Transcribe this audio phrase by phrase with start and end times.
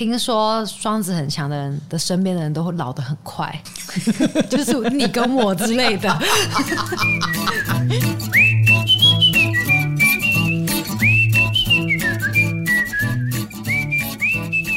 [0.00, 3.54] 听说双子很强的人的身边的人都会老得很快，
[4.48, 6.08] 就是你跟我之类的。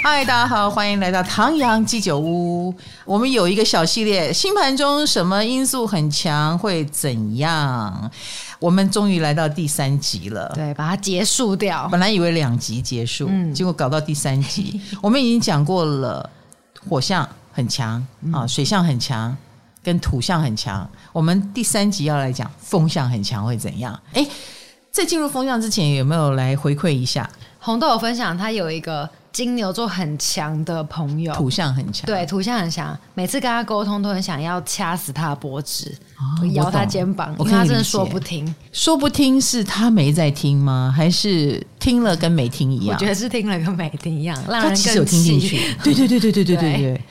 [0.04, 2.76] 嗨，大家好，欢迎来到唐阳鸡酒屋。
[3.05, 8.12] 我们有一个小系列，星盘中什么因素很强会怎样？
[8.64, 11.86] 我们终于来到第三集了，对，把它结束掉。
[11.91, 14.80] 本来以为两集结束，嗯、结果搞到第三集。
[15.04, 16.30] 我们已经讲过了，
[16.88, 19.36] 火象很强啊，水象很强，
[19.84, 20.89] 跟土象很强。
[21.12, 23.99] 我们第三集要来讲风象很强会怎样？
[24.13, 24.26] 哎，
[24.89, 27.30] 在进入风象之前，有没有来回馈一下？
[27.59, 29.09] 红豆有分享，他有一个。
[29.34, 32.98] 金牛座很强的朋友，土象很强，对，土象很强。
[33.16, 38.54] 每次跟他沟通，都很想要掐死他的脖子，哦、摇他肩膀，我看他真的说不听。
[38.72, 40.94] 说不听是他没在听吗？
[40.96, 42.96] 还是听了跟没听一样？
[42.96, 45.59] 我觉得是听了跟没听一样，让人他其实有听进去。
[45.84, 47.02] 对对对对对对对对，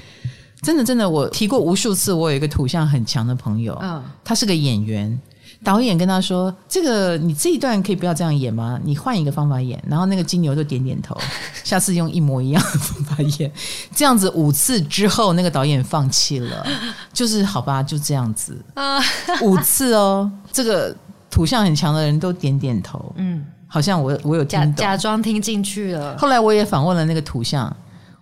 [0.62, 5.20] 真的真的，我提过无数次，我有一个土象很强的朋友，嗯，他是个演员。
[5.64, 8.80] 导演跟他说：“这个你这一段可以不要这样演吗？
[8.82, 11.16] 你换一个方法演。”然后那个金牛就点点头，
[11.62, 13.50] 下次用一模一样的方法演。
[13.94, 16.66] 这样子五次之后，那个导演放弃了，
[17.12, 18.98] 就是好吧，就这样子啊。
[19.40, 20.94] 五次哦，这个
[21.30, 26.18] 土象很强的人都点点头，嗯，好像我我有听懂，假装听进去了。
[26.18, 27.74] 后来我也访问了那个土象，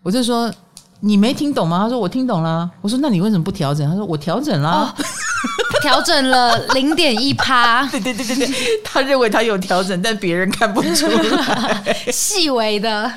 [0.02, 0.52] 我就说
[1.00, 4.70] ：“你没听懂吗？”他说：“我听懂了。”我说：“那你为什么不调整？”他说：“我调整了。
[4.70, 4.94] 哦”
[5.82, 8.48] 调整了零点一趴， 对对对对对，
[8.84, 13.10] 他认为他有调整，但别人看不出来， 细微的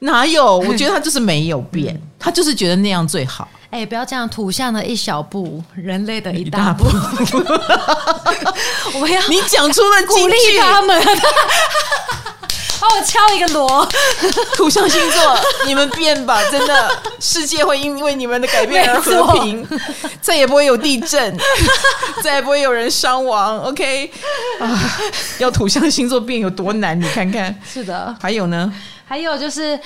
[0.00, 0.58] 哪有？
[0.58, 3.48] 我觉得他就是没有变，嗯、他就是觉得那样最好。
[3.70, 6.84] 哎、欸，不要这样，土象的一小步，人类的一大步。
[6.84, 7.38] 大步
[9.00, 11.02] 我要你讲出了鼓励他们。
[12.88, 13.86] 帮我敲一个锣，
[14.56, 16.42] 土象星座，你们变吧！
[16.50, 19.66] 真的，世界会因为你们的改变而和平，
[20.22, 21.36] 再也不会有地震，
[22.22, 23.58] 再也不会有人伤亡。
[23.58, 24.10] OK，
[24.58, 24.80] 啊，
[25.38, 26.98] 要土象星座变有多难？
[26.98, 27.54] 你看看。
[27.70, 28.72] 是的，还有呢？
[29.06, 29.78] 还有就是，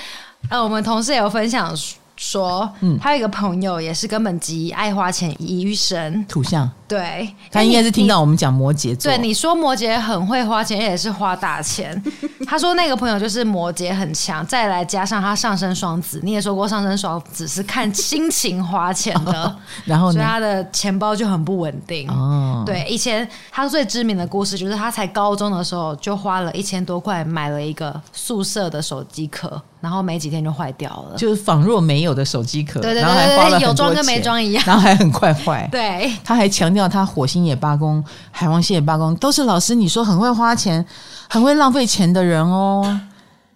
[0.49, 1.75] 呃，我们同事也有分享。
[2.15, 11.99] 说，嗯，他有一个朋友也是根本极爱花钱于一身，土象，对，他应该是听到我们讲摩羯座，对，你说摩羯很会花钱，也是花大钱。
[12.45, 19.55] 他说那个朋友就是摩羯很强，再来加上他上升双子，你也说过上升双子是看心情花钱的，哦、
[19.85, 22.07] 然后呢，所以他的钱包就很不稳定。
[22.11, 29.59] 哦，对，以前他最知名的故事就是他才高中的时候就花了一千多块买了一个宿舍的手机壳。
[29.83, 35.67] 然后没几天就坏掉了，就是仿若没有的手机壳，对对对，然后还花了很多钱，有装跟没装一样，然后还很快坏。
[35.69, 40.85] 对，他还强调他火星也罢工，海王星也罢工，都是老师你说很会花钱、
[41.29, 42.99] 很会浪费钱的人哦。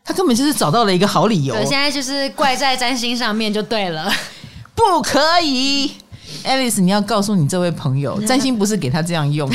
[0.03, 1.53] 他根本就是找到了一个好理由。
[1.53, 4.09] 对，现在就是怪在占星上面就对了，
[4.73, 5.91] 不可以
[6.45, 9.49] ，Alice，你要告诉你这位朋友， 占星不是给他这样用，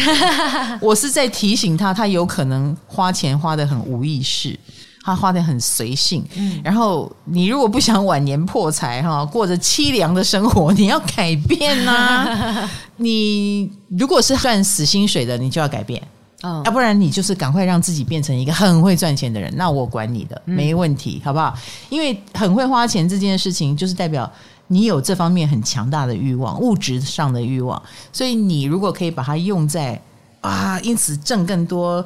[0.78, 4.58] 我是在提醒他，他有可能花钱花的很无意识。
[5.04, 12.70] 他花的很随性，嗯，然后你如果不想晚年破财哈，过着凄凉的生活，你要改变呐、啊。
[12.98, 16.00] 你如果是赚死薪水的，你就要改变，
[16.42, 19.52] 哦，要、啊、不然你就是赶快让自己变成一个很会赚钱的人。
[19.56, 21.52] 那我管你的，没问题，好不好？
[21.90, 24.30] 因为很会花钱这件事情，就是代表
[24.68, 27.82] 你有这方面很强大的欲望，物质上的欲望。
[28.12, 30.00] 所以你如果可以把它用在
[30.42, 32.04] 啊，因此挣更多。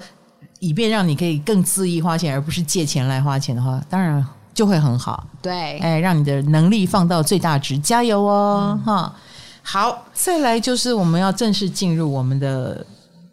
[0.61, 4.25] 以便让你可以更恣意花钱，而不是借钱来花钱的话，当然
[4.55, 5.27] 就会很好。
[5.43, 8.79] 对，哎，让你的能力放到最大值，加油哦！
[8.85, 9.21] 哈、嗯，
[9.63, 12.85] 好，再来就是我们要正式进入我们的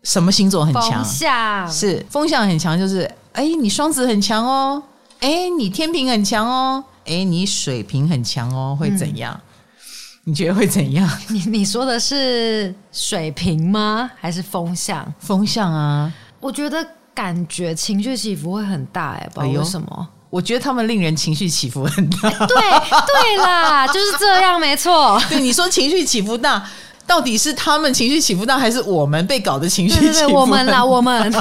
[0.04, 0.92] 什么星座很强？
[0.92, 4.84] 风象是风向很强，就是哎，你双子很强哦，
[5.22, 9.34] 哎，你天平很强哦，哎，你水平很强哦，会怎样？
[9.34, 9.82] 嗯、
[10.26, 11.10] 你觉得会怎样？
[11.30, 14.12] 你你说的是水平吗？
[14.20, 15.14] 还是风向？
[15.20, 16.12] 风向啊，
[16.42, 16.86] 我觉得。
[17.14, 20.06] 感觉情绪起伏会很大哎，不知道为什么、哎？
[20.30, 22.30] 我觉得他们令人情绪起伏很大。
[22.48, 25.22] 对对啦， 就是这样，没错。
[25.30, 26.68] 对你说情绪起伏大，
[27.06, 30.12] 到底是他们情绪起伏大，还是我们被搞的情绪起伏大？
[30.14, 31.34] 对对对，我们啦， 我们。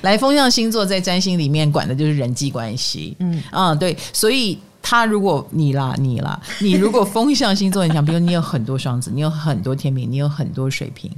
[0.00, 3.14] 来，风象星座在占星里面管的就是人际关系。
[3.20, 11.10] 嗯啊，对，所以他如果你啦，你啦，你如果风象星座很强，比如你有很多双子，你有很多天平，你有很多水瓶。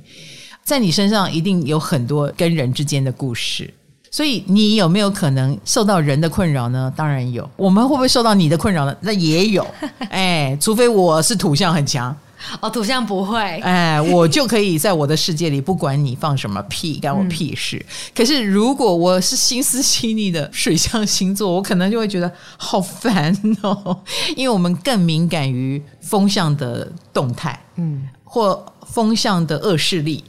[0.71, 3.75] 在你身上一定有很多跟人之间的故事，
[4.09, 6.93] 所以你有没有可能受到人的困扰呢？
[6.95, 7.51] 当然有。
[7.57, 8.97] 我们会不会受到你的困扰呢？
[9.01, 9.67] 那也有。
[10.11, 12.17] 哎，除非我是土象很强，
[12.61, 17.77] 哦，土象不会，哎，我就可以在我的世界里，不管你放什么屁，干我屁事。
[17.77, 24.01] 嗯、可是如果我是心思细腻的水象星座，我可能就会觉得好烦哦，
[24.37, 30.23] 因为我们更敏感于风象的动态，嗯，或风象的恶势力。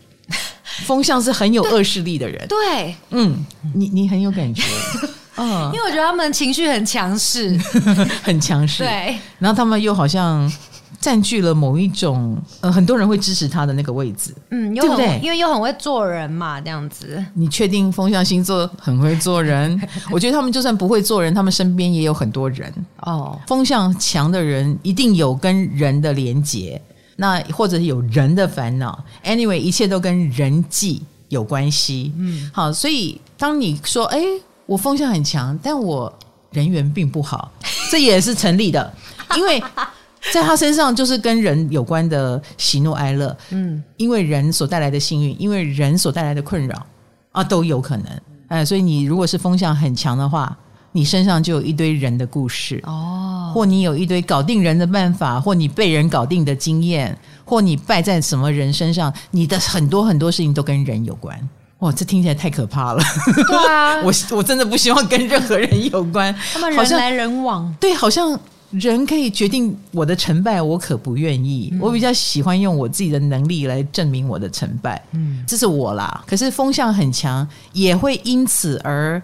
[0.85, 4.63] 风象是很有恶势力的人，对，嗯，你你很有感觉，
[5.37, 7.57] 嗯，因为我觉得他们情绪很强势，
[8.23, 10.51] 很强势，对，然后他们又好像。
[10.99, 15.19] 占据了某一种呃，很多人会支持他的那个位置，嗯，对不对？
[15.23, 17.25] 因为又很会做人嘛，这样子。
[17.33, 19.81] 你确定风象星座很会做人？
[20.11, 23.35] 我觉得他们就算不会做人，他们身边也有很多人哦。
[23.47, 26.79] 风象强的人一定有跟人的连结，
[27.21, 29.03] 那或者有人的烦恼。
[29.23, 32.11] Anyway，一切都跟人际有关系。
[32.17, 34.19] 嗯，好，所以当你说，哎，
[34.65, 36.11] 我风向很强，但我
[36.51, 37.51] 人缘并不好，
[37.91, 38.93] 这也是成立的，
[39.37, 39.61] 因为。
[40.31, 46.85] 在他身上就是跟人有关的喜怒哀乐，嗯，因为人所带来的幸运，因为人所带来的困扰
[47.31, 48.05] 啊，都有可能。
[48.49, 50.55] 哎，所以你如果是风向很强的话，
[50.91, 61.37] 你身上就有一堆人的故事哦，或你有一堆搞定人的办法，或你被人搞定的经验，或你败在什么人身上，你的很多很多事情都跟人有关。
[61.79, 63.03] 哇，这听起来太可怕了。
[63.35, 66.35] 对啊， 我我真的不希望跟任何人有关。
[66.53, 68.39] 他们人来人往，对，好像。
[68.71, 71.69] 人可以决定我的成败，我可不愿意。
[71.73, 75.03] 嗯、我比较喜欢用我自己的能力来证明我的成败。
[75.11, 76.23] 嗯，这是我啦。
[76.25, 79.21] 可是风向很强，也会因此而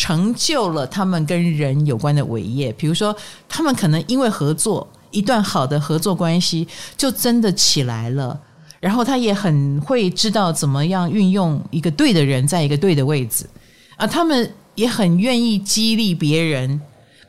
[0.00, 2.72] 成就了他们跟人有关的伟业。
[2.72, 3.14] 比如说，
[3.46, 6.66] 他们可能因为合作，一段好的合作关系
[6.96, 8.40] 就真的起来了。
[8.80, 13.44] 然后他也很会知道怎么样运用一个对的人在一个对的位置。
[13.96, 16.80] 啊，他们也很愿意激励别人。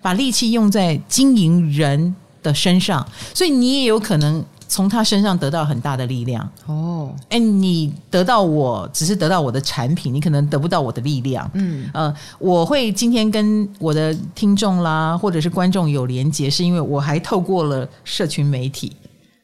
[0.03, 7.13] 把力气用在经营人的身上，所以你也有可能从他身上得到很大的力量哦。
[7.27, 11.51] 哎，你得到我只是得到我的产品，你可能得不到我的力量。
[11.55, 18.95] 嗯，呃，我会今天跟我的听众啦，或者是观众有连接，是因为我还透过了社群媒体。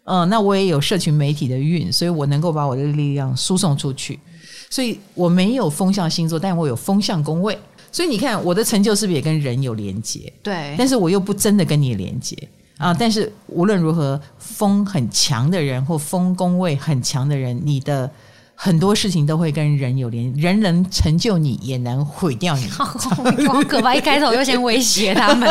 [0.06, 4.18] 嗯、呃，那我也有社群媒体的运，所以我能够把我的力量输送出去。
[4.70, 7.60] 所以我没有风象星座，但我有风象宫位。
[7.92, 10.32] 所以你看，我的成就是不是也跟人有连接？
[10.42, 12.38] 对，但是我又不真的跟你连接
[12.78, 12.94] 啊！
[12.94, 18.10] 但是无论如何，风很强的人或风宫位很强的人，你的
[18.56, 22.68] 很多事情都会跟人有连，人能成就你，也能毁掉你。
[22.70, 22.86] 好
[23.68, 23.96] 可怕！
[23.96, 25.48] 一开头就先威胁他们，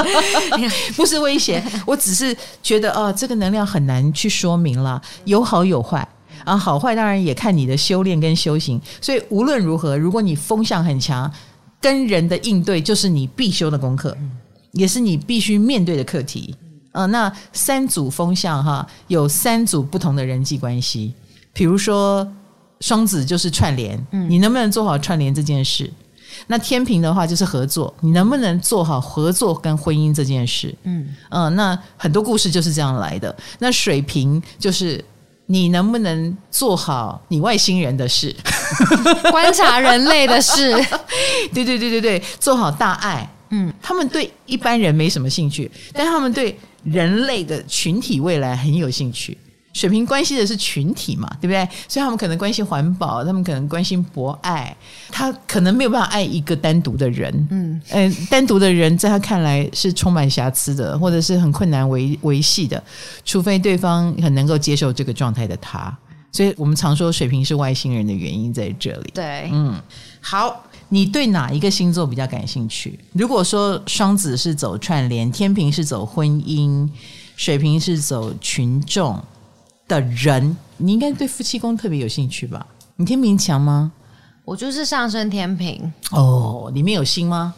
[0.97, 6.07] 不是威胁，我只是觉得哦，这个能量很难去说明了，有好有坏
[6.45, 8.81] 啊，好坏当然也看你的修炼跟修行。
[9.01, 11.33] 所以无论如何，如果你风向很强。
[11.79, 14.17] 跟人的应对就是你必修的功课，
[14.73, 16.53] 也是你必须面对的课题。
[16.97, 21.13] 嗯、呃，那三组风向哈，有三组不同的人际关系。
[21.53, 22.27] 比如说
[22.81, 25.91] 双子就是串联，嗯你能不能做好串联这件事？
[26.49, 30.75] 那天平的话就是合作，你能不能做好合作跟婚姻这件事？
[30.83, 33.35] 嗯嗯、呃，那很多故事就是这样来的。
[33.59, 35.05] 那水瓶就是。
[35.49, 38.35] 你能不能做好你外星人的事，
[39.31, 40.73] 观察人类的事？
[41.55, 43.31] 对对对对对，做好大爱。
[43.51, 49.37] 嗯，他们对一般人没什么兴趣，但他们对人类的群体未来很有兴趣。
[49.73, 51.69] 水瓶关系的是群体嘛，对不对？
[51.87, 54.75] 所以他们可能关心环保，他们可能关心博爱，
[55.11, 57.31] 他可能没有办法爱一个单独的人。
[57.51, 62.83] 嗯，嗯、呃，单独的人在他看来是充满瑕疵的，或者是很困难维维系的，
[63.23, 65.95] 除非对方很能够接受这个状态的他。
[66.33, 69.11] 所以我们常说水瓶是外星人的原因在这里。
[69.15, 69.75] 对，嗯，
[70.21, 72.99] 好，你对哪一个星座比较感兴趣？
[73.13, 76.89] 如果说双子是走串联，天平是走婚姻，
[77.37, 79.23] 水瓶是走群众。
[79.89, 82.67] 的人，你应该对夫妻宫特别有兴趣吧？
[82.97, 83.93] 你天平强吗？
[84.45, 87.55] 我就是上升天平哦，里面有星吗？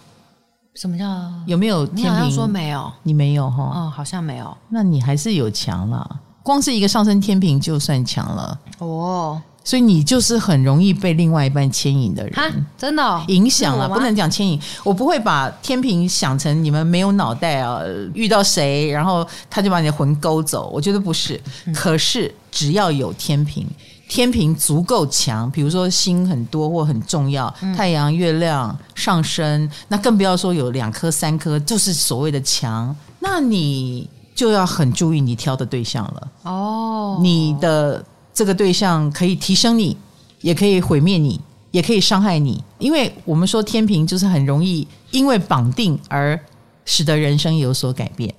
[0.74, 1.06] 什么叫
[1.46, 2.04] 有没有天秤？
[2.04, 3.62] 你好像说没有，你没有哈？
[3.74, 4.54] 哦，好像没有。
[4.68, 9.40] 那你还是有强了，光是一个上升天平就算强了哦。
[9.62, 14.58] 所以你就是很容易被另外一半牵引的人，真的、哦、影响了，不能讲牵引。
[14.82, 17.82] 我不会把天平想成你们没有脑袋啊，
[18.14, 21.38] 遇到谁然后他就把你的魂勾走，我觉得不是。
[21.66, 23.66] 嗯、可是只要有天平，
[24.08, 32.96] 天平足够强，比如说星很多或很重要，嗯、太阳、月亮、上升，那更不要说有两颗、三颗，就是所谓的强。
[33.18, 34.08] 那你
[34.38, 38.04] 就要很注意你挑的对象了哦，你的。
[38.38, 39.96] 这个对象可以提升你，
[40.42, 41.40] 也可以毁灭你，
[41.72, 42.62] 也可以伤害你。
[42.78, 46.38] 因为我们说天平就是很容易因为绑定而
[46.84, 48.32] 使得人生有所改变，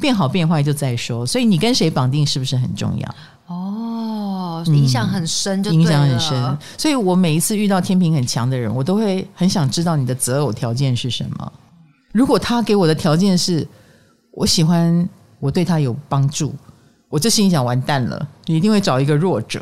[0.00, 1.26] 变好变坏就再说。
[1.26, 3.14] 所以你跟谁绑定是不是很重要？
[3.48, 6.58] 哦，影响很深就，影响很深。
[6.78, 11.52] 所以我每一次遇到天平很强的人，我都会很想知道你的择偶条件是什么。
[12.12, 13.66] 如果他给我的条件是，
[14.30, 15.08] 我喜欢
[15.42, 16.54] 我对他有帮助，
[17.08, 19.60] 我就心想完蛋了，你一定会找一个弱者。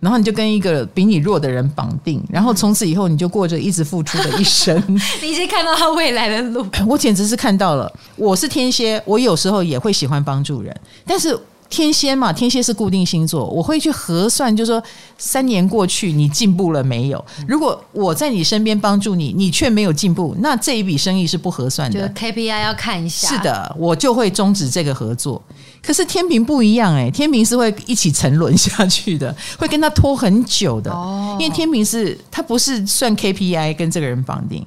[0.00, 4.76] 然后你就跟一个比你弱的人绑定，然后从此以后你就过着一直付出的一生。
[5.22, 7.90] 你已经看到他未来的路，我简直是看到了。
[8.16, 11.34] 我是天蝎，我有时候也会喜欢帮助人，但是。
[11.74, 14.80] 天蝎嘛，天蝎是固定星座，我会去核算，就是说
[15.18, 17.24] 三年过去，你进步了没有？
[17.48, 22.08] 如果我在你身边帮助你，你却没有进步，那这一笔生意是不合算的。
[22.10, 23.26] KPI 要看一下。
[23.26, 25.42] 是的，我就会终止这个合作。
[25.82, 30.92] 可是天平不一样哎、欸，天平是会一起沉沦下去的，会跟他拖很久的。
[30.92, 34.64] 哦，因为天平是他不是算 KPI 跟这个人绑定，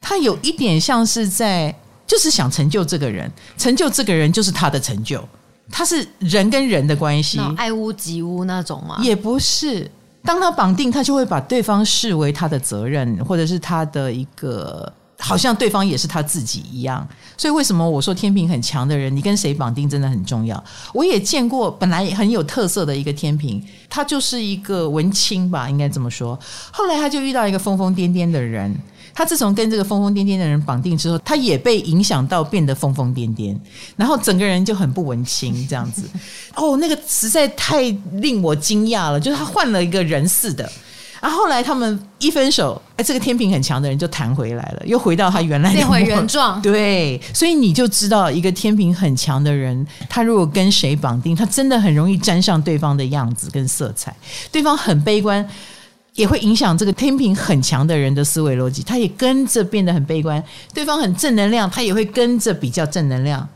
[0.00, 1.74] 他有一点像是在
[2.06, 5.22] 就是想成就这个人，成就这个人就是他的成就。
[5.70, 8.98] 他是人跟人的关系，爱屋及乌那种吗？
[9.02, 9.90] 也不是。
[10.22, 17.06] 当他绑定，他就会把对方视为他的责任，或者是他的一个，好像对方也是他自己一样。
[17.36, 20.62] 所以为什么我说天平很强的人，你跟谁绑定真的很重要？
[20.92, 26.36] 我也见过本来很有特色的一个天平，他就是一个文青吧，应该这么说。
[26.72, 28.74] 后来他就遇到一个疯疯癫癫的人。
[29.16, 33.56] 他自从跟这个疯疯癫癫的人绑定之后，他也被影响到变得疯疯癫癫，
[33.96, 36.02] 然后整个人就很不文青这样子。
[36.54, 37.80] 哦，那个实在太
[38.12, 40.70] 令我惊讶了，就是他换了一个人似的。
[41.18, 46.60] 然后后来他们一分手，哎，这个天平很强的人就弹回来了，又回到他原来的变回原状。
[46.60, 54.14] 对，所以你就知道，一个天平很强的人，他如果跟谁绑定，他真的很容易沾上对方的样子跟色彩。
[54.52, 55.44] 对方很悲观。
[56.16, 60.42] 也会影响这个天平很强的人的思维逻辑，他也跟着变得很悲观。
[60.74, 63.46] 对方很正能量，他也会跟着比较正能量。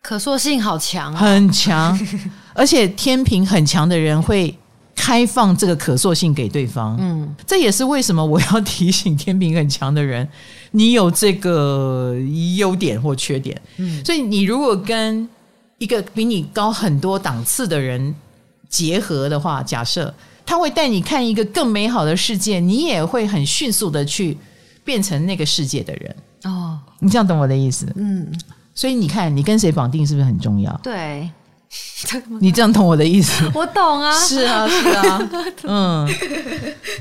[0.00, 1.98] 可塑性好强啊，很强。
[2.54, 4.56] 而且天平很强的人会
[4.94, 6.96] 开放这个可塑性给对方。
[7.00, 10.26] 嗯，这也是为什么我要提醒天平很强的人，
[10.70, 12.14] 你有这个
[12.56, 13.60] 优点或缺点。
[13.78, 15.28] 嗯，所以你如果跟
[15.78, 18.14] 一个比你高很多档次的人
[18.68, 20.14] 结合的话，假设。
[20.48, 24.34] 他会带你看一个更美好的世界，你也会很迅速的去
[24.82, 26.16] 变成那个世界的人。
[26.44, 27.86] 哦，你这样懂我的意思？
[27.96, 28.26] 嗯，
[28.74, 30.74] 所以你看，你跟谁绑定是不是很重要？
[30.82, 31.28] 对。
[32.40, 33.44] 你这样懂我的意思？
[33.54, 35.30] 我懂啊，是啊，是啊，
[35.64, 36.08] 嗯，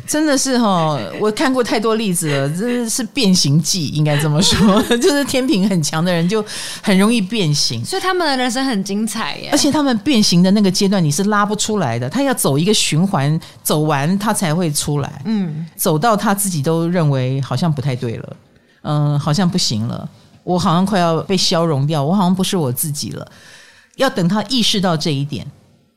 [0.06, 6.44] 真的是哈，我看过太多例子了，真的是变形记，应该这么说，就是天平很强的人就
[6.82, 9.50] 很容易变形，所以他们的人生很精彩耶。
[9.52, 18.36] 而且他们变形的那个阶段你是拉不出来的，他要走一个循环，走完他才会出来，嗯，走到他自己都认为好像不太对了，
[18.82, 20.10] 嗯，好像不行了，
[20.44, 23.26] 我好像快要被消融掉，我好像不是我自己了。
[23.98, 25.46] 要等他意识到这一点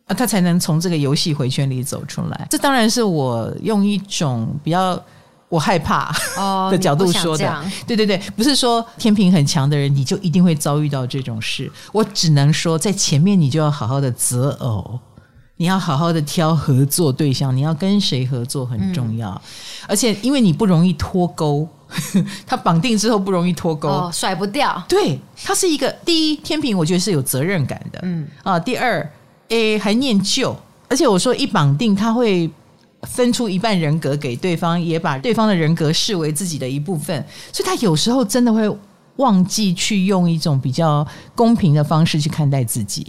[0.06, 2.46] 啊，他才能从这个游戏回圈里走出来。
[2.50, 5.00] 这当然是我用一种比较
[5.48, 6.12] 我害怕
[6.70, 7.48] 的角度说的。
[7.48, 11.70] 哦、对对对，不是说天秤很强的人你就一定会遭遇到这种事。
[11.92, 14.98] 我只能说，在前面你就要好好的择偶，
[15.56, 19.30] 你要好好的挑合作对象，你要跟谁合作很重要。
[19.30, 19.40] 嗯、
[19.88, 21.68] 而且因为你不容易脱钩。
[22.46, 24.82] 他绑定之后不容易脱钩，哦，甩不掉。
[24.88, 28.00] 对，他是一个第一天平，我觉得是有责任感的。
[28.02, 29.08] 嗯啊，第二，
[29.48, 30.56] 诶，还念旧，
[30.88, 32.50] 而且我说一绑定，他会
[33.02, 38.70] 分出一半人格给对方，也把对方的人格视为自己的一部分，所以他有时候真的会
[39.16, 43.06] 忘记去用一种比较公平的方式去看待自己。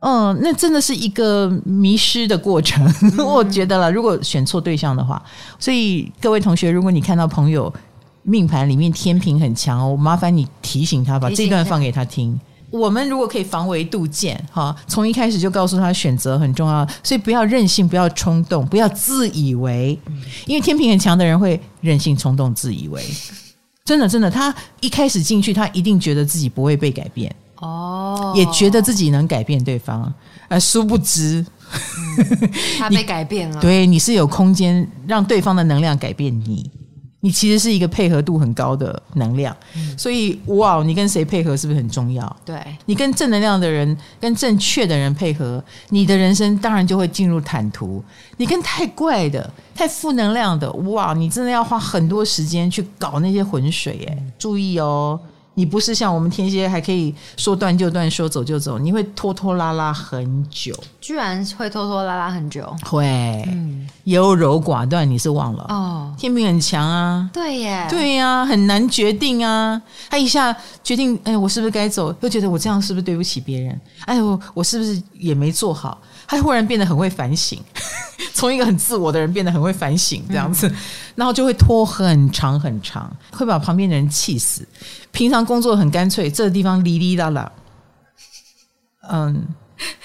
[0.00, 3.92] 嗯，那真的是一个迷失的过程，嗯、 我觉得了。
[3.92, 5.22] 如果选错对象的话，
[5.58, 7.72] 所以各位同学，如果你看到朋友
[8.22, 12.38] 命盘里面天平很强，我麻烦你提醒他，把这段放给他听。
[12.70, 19.98] 我们如果可以防微杜渐，哈，从一开始就告诉他选择很重要，所以不要任性，不要冲动，不要自以为，
[20.46, 23.02] 因为天平很强的人会任性、冲动、自以为。
[23.84, 27.34] 真的，真的，他一开始进去，他一定觉得自己不会被改变。
[27.60, 30.12] 哦，也觉得自己能改变对方，
[30.48, 31.44] 而殊不知，
[32.18, 33.60] 嗯、他 被改变了。
[33.60, 36.70] 对，你是有空间让对方的能量改变你，
[37.20, 39.54] 你其实是一个配合度很高的能量。
[39.76, 42.36] 嗯、所以，哇，你跟谁配合是不是很重要？
[42.46, 48.02] 对，你跟正能量的人、跟正确的人配合，你的人生当然就会进入坦途。
[48.38, 54.08] 你跟太怪的、太负能量的，哇，你真的要花很多时间去搞那些浑水。
[54.08, 55.20] 哎，注意哦。
[55.60, 60.74] 你不是像我们天蝎还可以说断就断，说走就走，你会拖拖拉拉很久。
[61.02, 63.04] 居然会拖拖拉拉很久，会，
[63.48, 66.14] 嗯、优柔寡断，你是忘了哦。
[66.16, 69.78] 天秤很强啊，对耶，对呀、啊，很难决定啊。
[70.08, 72.14] 他一下决定，哎，我是不是该走？
[72.22, 73.78] 又觉得我这样是不是对不起别人？
[74.06, 76.00] 哎呦，我是不是也没做好？
[76.30, 77.60] 他忽然变得很会反省，
[78.32, 80.76] 从一个很自我的人变得很会反省，这样子，嗯、
[81.16, 84.64] 然后就会拖很长很长，会把旁边的人气死。
[85.10, 87.50] 平常工作很干脆，这个地方哩哩啦啦，
[89.10, 89.44] 嗯，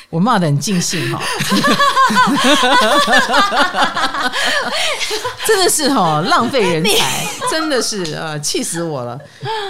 [0.09, 1.21] 我骂的很尽兴哈，
[5.45, 9.19] 真的是哈浪费人才，真的是呃气死我了。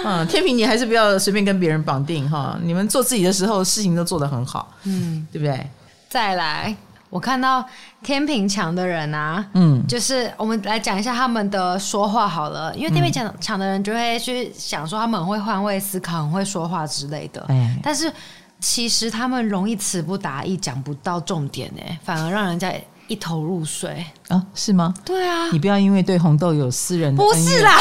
[0.06, 5.68] 嗯，天平你还是不要随便跟别人绑定哈，你们做自己的时候事情都做得很好，嗯，对不对？
[6.08, 6.74] 再来，
[7.10, 7.64] 我看到
[8.02, 18.12] 天平强的人啊，嗯，就是我们来讲一下他们的说话好了，因为天平强强的人就会去想说他们很会换位思考，很会说话之类的，哎，但是
[18.60, 22.72] 其实他们容易词不达意，讲不到重点，哎，反而让人家
[23.08, 24.42] 一头入睡啊？
[24.54, 24.94] 是吗？
[25.04, 27.78] 对啊，你不要因为对红豆有私人的不是啦，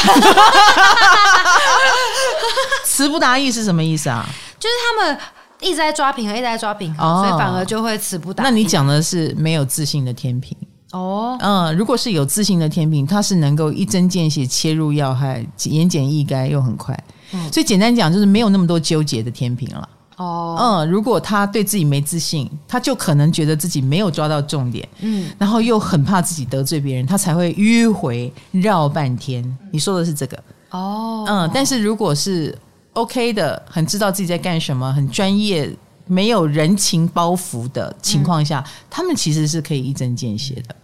[2.83, 4.25] 词不达意是什么意思啊？
[4.59, 5.17] 就是他们。
[5.65, 8.43] 一直在抓平衡，一直在抓平衡，哦、所以反而就会词不达。
[8.43, 10.55] 那你讲的是没有自信的天平
[10.91, 11.35] 哦。
[11.41, 16.97] 嗯，如果是有自信的天平，它是能够一针见血切入要害，言简意赅又很快。
[17.31, 19.89] 嗯、所以简单讲，就是没有那么多纠结的天平了。
[20.17, 24.87] 哦，嗯，如果他对自己没自信，他就可能觉得自己没有抓到重点。
[24.99, 29.43] 嗯，然后又很怕自己得罪别人，他才会迂回绕半天。
[29.71, 30.37] 你说的是这个
[30.69, 31.25] 哦。
[31.27, 32.55] 嗯，但是如果是。
[32.95, 35.69] OK 的，很知道自己在干什么，很专业，
[36.07, 40.75] 没有人情包袱的情况下，嗯、他们其实是可以一针见血的。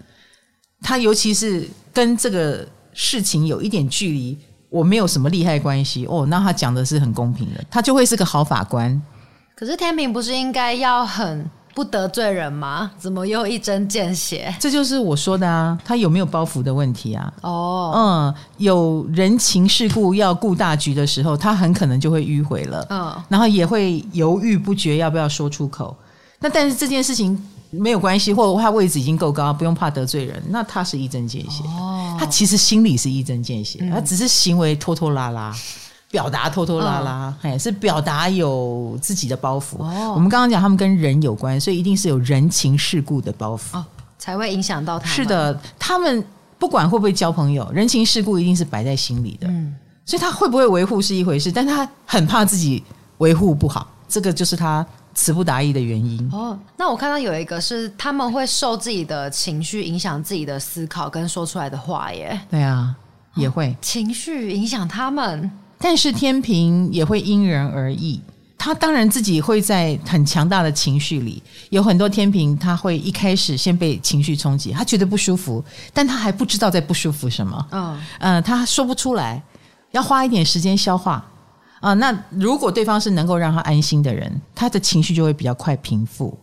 [0.82, 4.38] 他尤其是跟这个事情有一点距离，
[4.70, 9.02] 我没有什么利害关系哦，那他讲的是很公平的，他就会是个好法官。
[9.56, 11.50] 可是天平不是应该要很？
[11.74, 12.92] 不得罪人吗？
[12.98, 14.54] 怎么又一针见血？
[14.60, 17.34] 这就是我说的啊，他有没有包袱的问题啊？
[17.42, 25.96] 哦，嗯，有人情世故要顾大局的时候，他很可能就会迂回了，嗯，然后也会犹豫不决要不要说出口。
[26.40, 31.64] 那但是这件事情没有关系，或者他位置已经够高，不用怕得罪人，那他是一针见血。
[31.66, 35.56] 哦，他其实心里是一针见血，他只是行为拖拖拉拉。
[36.12, 39.82] 表达拖拖拉拉，哎、哦，是表达有自己的包袱。
[39.82, 43.86] 哦、我们刚刚讲他们跟人有关，所以一定是有人情世故的包袱，哦，
[44.20, 45.16] 才会影响到他们。
[45.16, 46.24] 是的，他们
[46.60, 49.48] 不管会不会交朋友，人情世故一定是摆在心里的。
[49.48, 49.74] 嗯，
[50.06, 52.84] 所以他会不会维护是一回事，但他很怕自己
[53.20, 56.30] 维护不好，这个就是他词不达意的原因。
[56.34, 62.38] 哦，那我看到有一个是他们会受自己的情绪影响自己的思考跟说出来的话耶。
[62.50, 62.94] 对啊，
[63.36, 65.50] 也会、哦、情绪影响他们。
[65.82, 68.22] 但是天平也会因人而异，
[68.58, 71.42] 他当然自己会在很强大的情绪里，
[71.72, 75.64] 有很多天平他会一开始先被情绪冲击，他觉得不舒服，
[75.94, 79.42] 但他还不知道在不舒服什么，嗯，呃，他说不出来，
[79.92, 81.14] 要花一点时间消化
[81.80, 81.96] 啊，呃。
[81.96, 86.38] 那如果对方是能够让他安心的人，他的情绪就会比较快平复。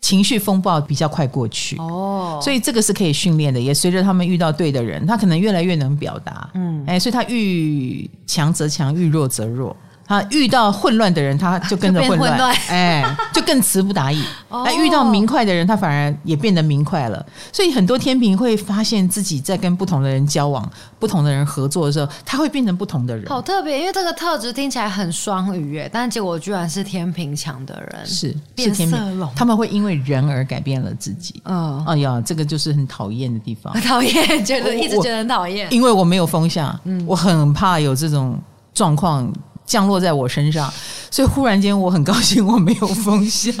[0.00, 1.76] 情绪风暴比较快过去。
[1.78, 9.76] 哦，所以这个是可以训练的，也随着他们遇到对的人，他可能越来越能表达，嗯，哎，所以他遇强则强，遇弱则弱。
[10.08, 14.24] 他遇到混乱的人，他就跟着混乱，哎，就更词不达意。
[14.48, 17.24] 哎， 遇到明快的人，他反而也变得明快了。
[17.52, 20.66] 所以很多天平会发现自己在跟不同的人交往、
[20.98, 23.26] 不同的人合作的时候，他会变成不同的人。
[23.26, 29.30] 好特别，因为这个特质听起来很双鱼耶，但结果居然是天平强的人，是变色龙。
[29.36, 31.42] 他们会因为人而改变了自己。
[31.44, 35.70] 嗯，哎呀，这个就是很讨厌的地方，很 讨厌，觉得一直觉得很讨厌。
[35.70, 38.40] 因为我没有风向，嗯，我很怕有这种
[38.72, 39.30] 状况。
[39.68, 40.72] 降落在我身上，
[41.10, 43.54] 所以忽然间我很高兴我没有风向，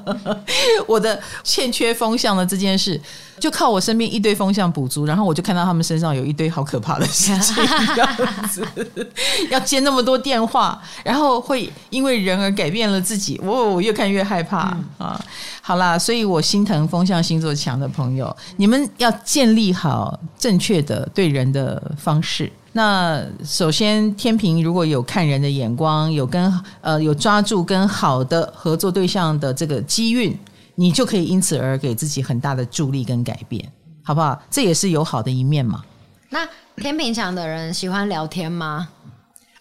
[0.88, 2.98] 我的欠缺风向的这件事，
[3.38, 7.54] 就靠我身边一堆风向补足，然后我就看到他们身上有一堆好可怕的事情，
[7.94, 8.66] 这样子
[9.52, 15.24] 要接那么多电话，然后会因为人而改变了自己，我我越看越害怕、嗯、啊！
[15.60, 22.50] 好啦，所以我心疼风象星座强的朋友，你们要建立好正确的对人的方式。
[22.76, 30.38] 那首先，天平如果有看人的眼光，有跟呃有抓住跟好的合作对象的这个机运，
[30.74, 33.66] 你就可以因此而给自己很大的助力跟改变，
[34.02, 34.38] 好不好？
[34.50, 35.82] 这也是有好的一面嘛。
[36.28, 38.88] 那天平强的人喜欢聊天吗？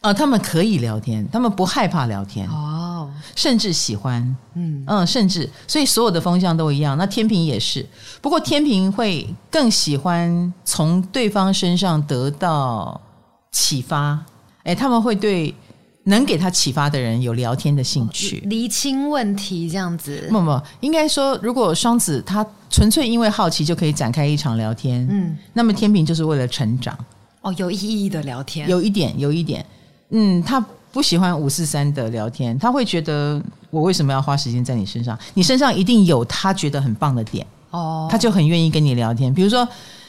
[0.05, 4.21] 呃，他们可以聊天，他们不害怕聊天哦，甚至喜欢，
[4.53, 6.95] 嗯嗯，甚至所以所有的风向都一样。
[6.95, 7.83] 那天平也是，
[8.21, 13.01] 不过天平会更喜欢从对方身上得到
[13.51, 14.23] 启发，
[14.61, 15.51] 哎，他们会对
[16.03, 20.27] 能给他启发的人有聊天的兴趣，厘清问题这样子。
[20.29, 26.95] 不不，应该说，如果双子他纯粹因为好奇就可以展开一场聊天，嗯，那么天平就是为了成长。
[27.41, 29.65] 哦，有意义的聊天，有一点，有一点，
[30.17, 35.17] 嗯，他不喜欢五四三的聊天，他会觉得我为什么要花时间在你身上？
[35.33, 39.33] 你身上一定有他觉得很棒的点，哦，他就很愿意跟你聊天。
[39.33, 39.67] 比如说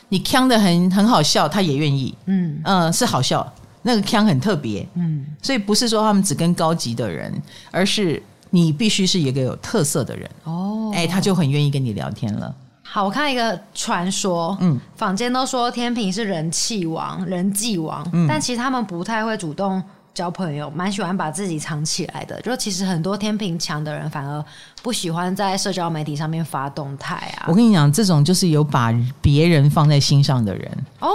[0.08, 2.60] 你腔的很很好笑，他也愿意，嗯。
[2.62, 3.44] 嗯、呃，是好笑，
[3.82, 7.34] 那个腔很特别，嗯，所以不是说他们只跟高级的人，
[7.72, 12.54] 而是你必须是一个有特色的人，哦，哎，他就很愿意跟你聊天了。
[12.88, 19.82] 好，我看一个传说，嗯，坊间都说天平是人气王、人际王，嗯，但其实他们不太会主动
[20.16, 22.40] 交朋友，蛮喜欢把自己藏起来的。
[22.40, 24.42] 就其实很多天平强的人反而
[24.82, 27.44] 不喜欢在社交媒体上面发动态啊。
[27.46, 31.08] 我跟你讲，这种就是有把别人放在心上的人哦，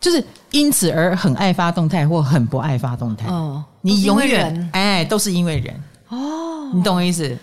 [0.00, 3.28] 就是因此而很爱发动态或很不爱发动态。
[3.28, 5.74] 哦，你永远哎，都是因为人
[6.08, 7.36] 哦，你懂我意思？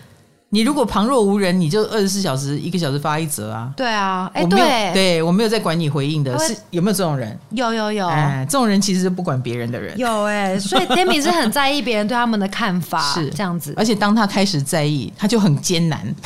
[0.50, 3.70] 你如果旁若无人，你就二十四小时一个小时发一则啊？
[3.76, 7.38] 对啊，哎，我没有，对，对我没有在管你回应的，是有没有这种人？
[7.50, 9.98] 有有有，哎，这种人其实是不管别人的人。
[9.98, 13.74] 有哎，所以 Demi 是很在意别人对他们的看法，是这样子。
[13.76, 16.00] 而且当他开始在意，他就很艰难。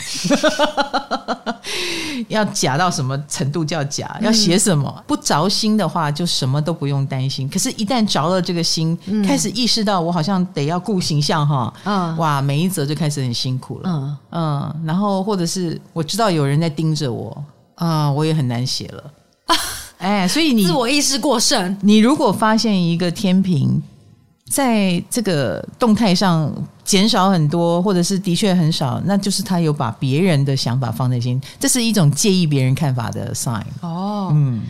[2.28, 4.16] 要假到什么程度叫假？
[4.20, 5.02] 要写什么？
[5.04, 7.48] 不着心的话，就什么都不用担心。
[7.48, 14.11] 可是，一旦着了这个心，开始意识到我好像得要顾形象哈，嗯，哇，每一则就开始很辛苦了，嗯。
[14.30, 17.44] 嗯，然后或者是我知道有人在盯着我
[17.74, 19.12] 啊，我也很难写了。
[19.98, 21.76] 哎，所以你自我意识过剩。
[21.80, 23.80] 你如果发现一个天平
[24.48, 26.52] 在这个动态上
[26.84, 33.62] 减少很多，或者是的确很少，那就是他有把别人的想法放在心，这是一种介意别人看法的 sign。
[33.80, 34.62] 哦，嗯，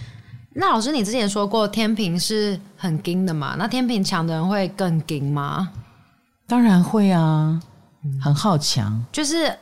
[0.54, 3.56] 那老师，你之前说过天平是很硬的嘛？
[3.58, 5.70] 那天平强的人会更硬吗？
[6.46, 7.58] 当然会啊。
[8.20, 9.52] 很好强，就是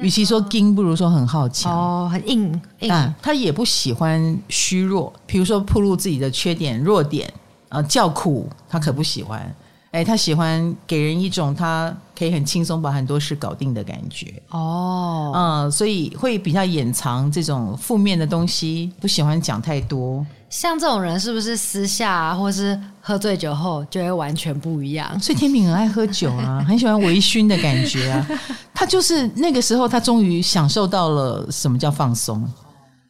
[0.00, 2.92] 与其说硬，不如说很好强哦，很硬硬。
[2.92, 7.32] 啊，他也不喜欢虚弱，比如说暴露自己的缺点、弱点
[7.68, 9.54] 啊，叫苦他可不喜欢。
[9.90, 15.32] 哎，他喜欢给人一种他可以很轻松把很多事搞定的感觉哦。
[15.34, 20.24] 嗯，所以会比较掩藏这种负面的东西，不喜欢讲太多。
[20.50, 22.78] 像这种人是不是私下啊，或是
[23.08, 25.18] 喝醉酒后就会完全不一样？
[25.18, 28.26] 所以天秤很爱喝酒啊， 很喜欢微醺的感觉啊。
[28.74, 32.46] 他就是那个时候，他终于享受到了什么叫放松。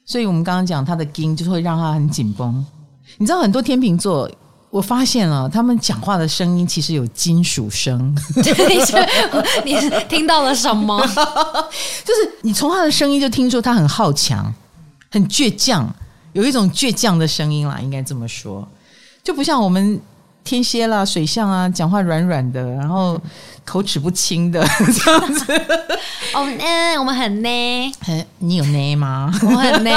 [0.05, 2.65] 所以我们刚刚讲他的筋，就会让他很紧绷。
[3.17, 4.31] 你知道很多天秤座，
[4.71, 8.17] 我发现了他们讲话的声音其实有金属声。
[9.65, 9.75] 你
[10.09, 10.97] 听到了什么？
[12.07, 14.55] 就是你从他的声音就听出他很好强，
[15.11, 15.93] 很倔强。
[16.35, 18.67] 有一种倔强的声音啦，应该这么说，
[19.29, 20.01] 就不像我们
[20.43, 23.21] 天蝎啦、水象啊，讲话软软的，然后
[23.63, 24.67] 口齿不清的
[25.05, 25.53] 这样子。
[26.33, 27.93] 哦，嗯，我们很呢，
[28.39, 29.31] 你有呢吗？
[29.45, 29.91] 我很呢。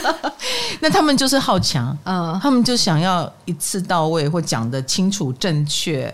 [0.80, 6.10] 那他们就是好强，嗯，他们就想要一次到位或讲的清楚正确。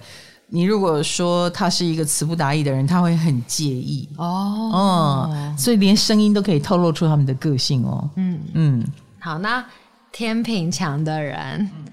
[0.49, 8.85] 你如果说他是一个词不达意的人，他会很介意哦，嗯，所以连声音都可以透露出他们的个性哦，嗯嗯。
[9.21, 9.65] 好，那
[10.11, 11.85] 天平强的人，嗯、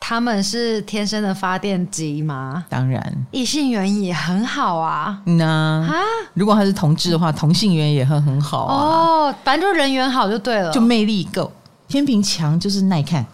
[0.00, 2.64] 他们是天生的发电机吗？
[2.68, 5.20] 当然，异性缘也很好啊。
[5.24, 5.94] 那啊，
[6.34, 8.74] 如果他是同志的话，同性缘也会很好啊。
[8.74, 11.52] 哦，反正就人缘好就对了，就魅力够。
[11.88, 13.24] 天平强就是耐看，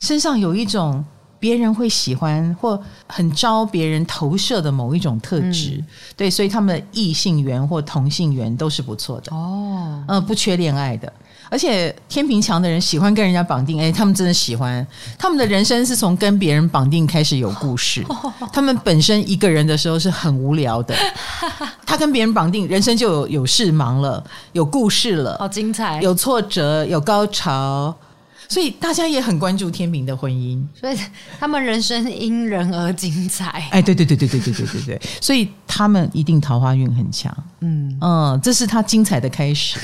[0.00, 1.04] 身上有一种
[1.40, 5.76] 别人会喜欢或很招别人投射的某一种特质。
[5.78, 9.34] 嗯、对，所以他们的异性缘或同性缘都是不错的。
[9.34, 11.12] 哦，嗯，不缺恋爱的。
[11.48, 14.86] 而且天平强的人喜欢跟人家绑定，哎，他们真的喜欢。
[15.18, 18.04] 他们的人生是从跟别人绑定开始有故事。
[18.52, 20.94] 他们本身一个人的时候是很无聊的，
[21.84, 27.94] 他跟别人绑定，人生就有有事忙了，有故事了，好精彩，有挫折，有高潮。
[28.48, 30.96] 所以大家也很关注天平的婚姻，所以
[31.36, 33.48] 他们人生因人而精彩。
[33.72, 37.36] 哎，对对对对对对对对对， 所以他们一定桃花运很强。
[37.60, 39.80] 嗯嗯，这是他精彩的开始。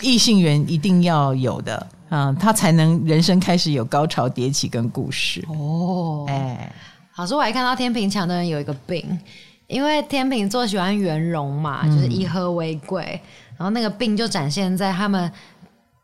[0.00, 6.24] 异性缘一定要有的，嗯，他才能人生开始有高潮迭起跟故事哦。
[6.28, 6.72] 哎，
[7.16, 9.18] 老师，我还看到天平强的人有一个病，
[9.66, 15.30] 因为天平座喜欢圆融嘛，就是以和为贵，嗯、然后那个病就展现在他们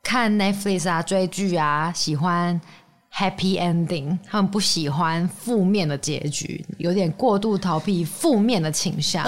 [0.03, 2.61] 看 Netflix 啊、追剧啊，喜欢。
[3.19, 9.25] Happy ending，他们不喜欢负面的结局，有点过度逃避负面的倾向。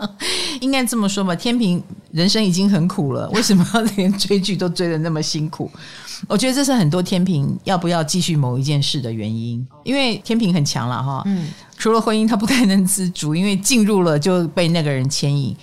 [0.60, 5.70] 应该这么说吧，天平人生已经很苦了，为什么要连追剧都追的那么辛苦？
[6.28, 11.22] 我觉得这是很多天平要不要继续某一件事的原因，因为天平很强了哈。
[11.24, 11.48] 嗯，
[11.78, 15.56] 除了婚姻他不太能自主，因为进入了就被那个人牵引，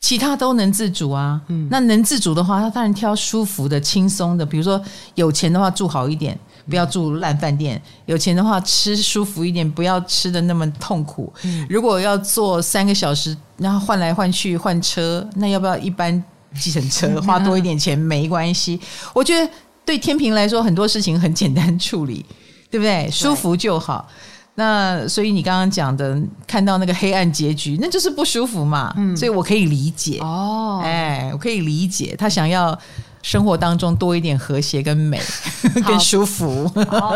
[0.00, 1.40] 其他都能自主啊。
[1.46, 4.82] 嗯，那能自主的话，他当然挑舒服的、轻松的，比如说
[5.14, 6.36] 有钱的话住好一点。
[6.68, 11.32] 不要住烂饭店，有钱的话吃舒服一点，不要吃的那么痛苦。
[11.42, 16.22] 嗯、如果要坐三个小时，然后换来换去换车，那要不要一般
[16.54, 17.20] 计程车？
[17.22, 18.80] 花多一点钱没关系。
[19.12, 19.50] 我觉得
[19.84, 22.24] 对天平来说，很多事情很简单处理，
[22.70, 23.10] 对不对？
[23.10, 24.08] 舒服就好。
[24.54, 28.92] 那所以你刚刚讲的，看到那个黑暗结局，那就是不舒服嘛。
[28.96, 30.18] 嗯，所以我可以理解。
[30.20, 32.78] 哦，哎，我可以理解他想要。
[33.22, 35.18] 生活当中多一点和谐跟美，
[35.82, 36.68] 好跟舒服。
[36.88, 37.14] 好，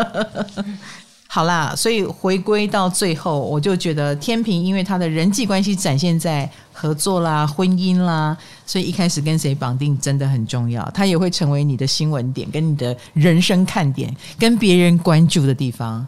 [1.27, 10.89] 好啦，所以回归到最后，我就觉得天平，因为他的人际关系展现在合作啦、婚姻啦，所以一开始跟谁绑定真的很重要。
[10.93, 16.07] 它也会成为你的新闻点，跟你的人生看点，跟别人关注的地方。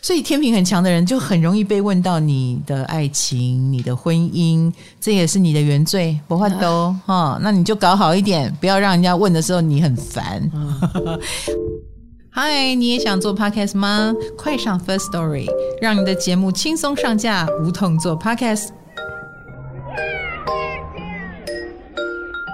[0.00, 6.18] 所以天秤很强的人就很容易被问到你的爱情、你的婚姻，这也是你的原罪。
[6.28, 10.50] 不换都哈，那你就搞好一点，不要让人家问的时候你很烦。
[12.30, 14.14] 嗨，你也想做 podcast 吗？
[14.36, 15.46] 快上 First Story，
[15.82, 18.68] 让你的节目轻松上架，无痛做 podcast。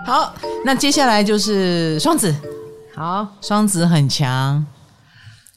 [0.06, 2.34] 好，那接下来就是双子。
[2.94, 4.64] 好，双子很强。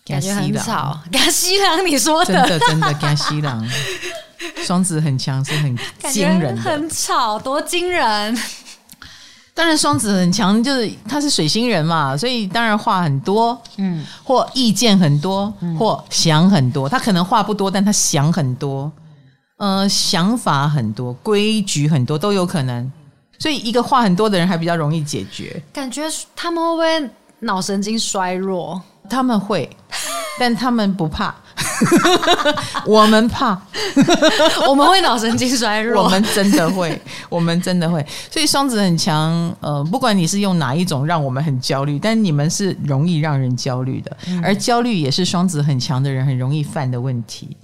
[0.08, 3.66] 感觉很吵，加西郎，你说的真的真的加西郎，
[4.66, 5.78] 双子很强，是很
[6.12, 8.38] 惊人，很吵，多惊人！
[9.54, 16.88] 当然，双子很强，就是他是水星人嘛，所以当然话很多，嗯，或意见很多，或想很多。
[16.88, 18.92] 他可能话不多，但他想很多，
[19.58, 22.92] 呃，想法很多，规矩很多都有可能。
[23.40, 25.60] 所以，一个话很多的人还比较容易解决。
[25.74, 26.04] 感觉
[26.36, 28.80] 他们会不会脑神经衰弱？
[29.10, 29.70] 他们会，
[30.40, 31.34] 但他们不怕。
[32.86, 33.60] 我们怕，
[34.68, 36.04] 我们会脑神经衰弱。
[36.04, 38.04] 我们真的会，我们真的会。
[38.32, 47.56] 所以双子很强，呃，不管你是用哪一种让我们很焦虑，但你们是容易让人焦虑的，而焦虑也是双子很强的人很容易犯的问题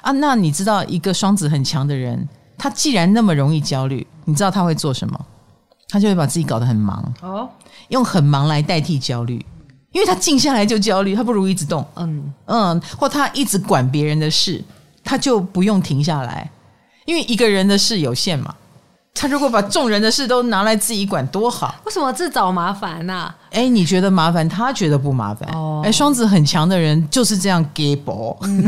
[0.00, 0.12] 啊。
[0.12, 5.18] 那你知道一个双子很强的人，他既然那么容易焦虑，你知道他会做什么？
[5.88, 7.48] 他就会把自己搞得很忙哦，
[7.88, 9.44] 用很忙来代替焦虑。
[9.92, 11.86] 因为他静下来就焦虑，他不如一直动。
[11.96, 14.62] 嗯嗯，或他一直管别人的事，
[15.04, 16.50] 他就不用停下来。
[17.04, 18.54] 因为一个人的事有限嘛，
[19.12, 21.74] 他如果把众人的事都拿来自己管，多好。
[21.84, 23.36] 为什么自找麻烦呢、啊？
[23.50, 25.46] 哎，你觉得麻烦，他觉得不麻烦。
[25.52, 28.34] 哦，哎，双子很强的人就是这样给薄。
[28.42, 28.64] 嗯、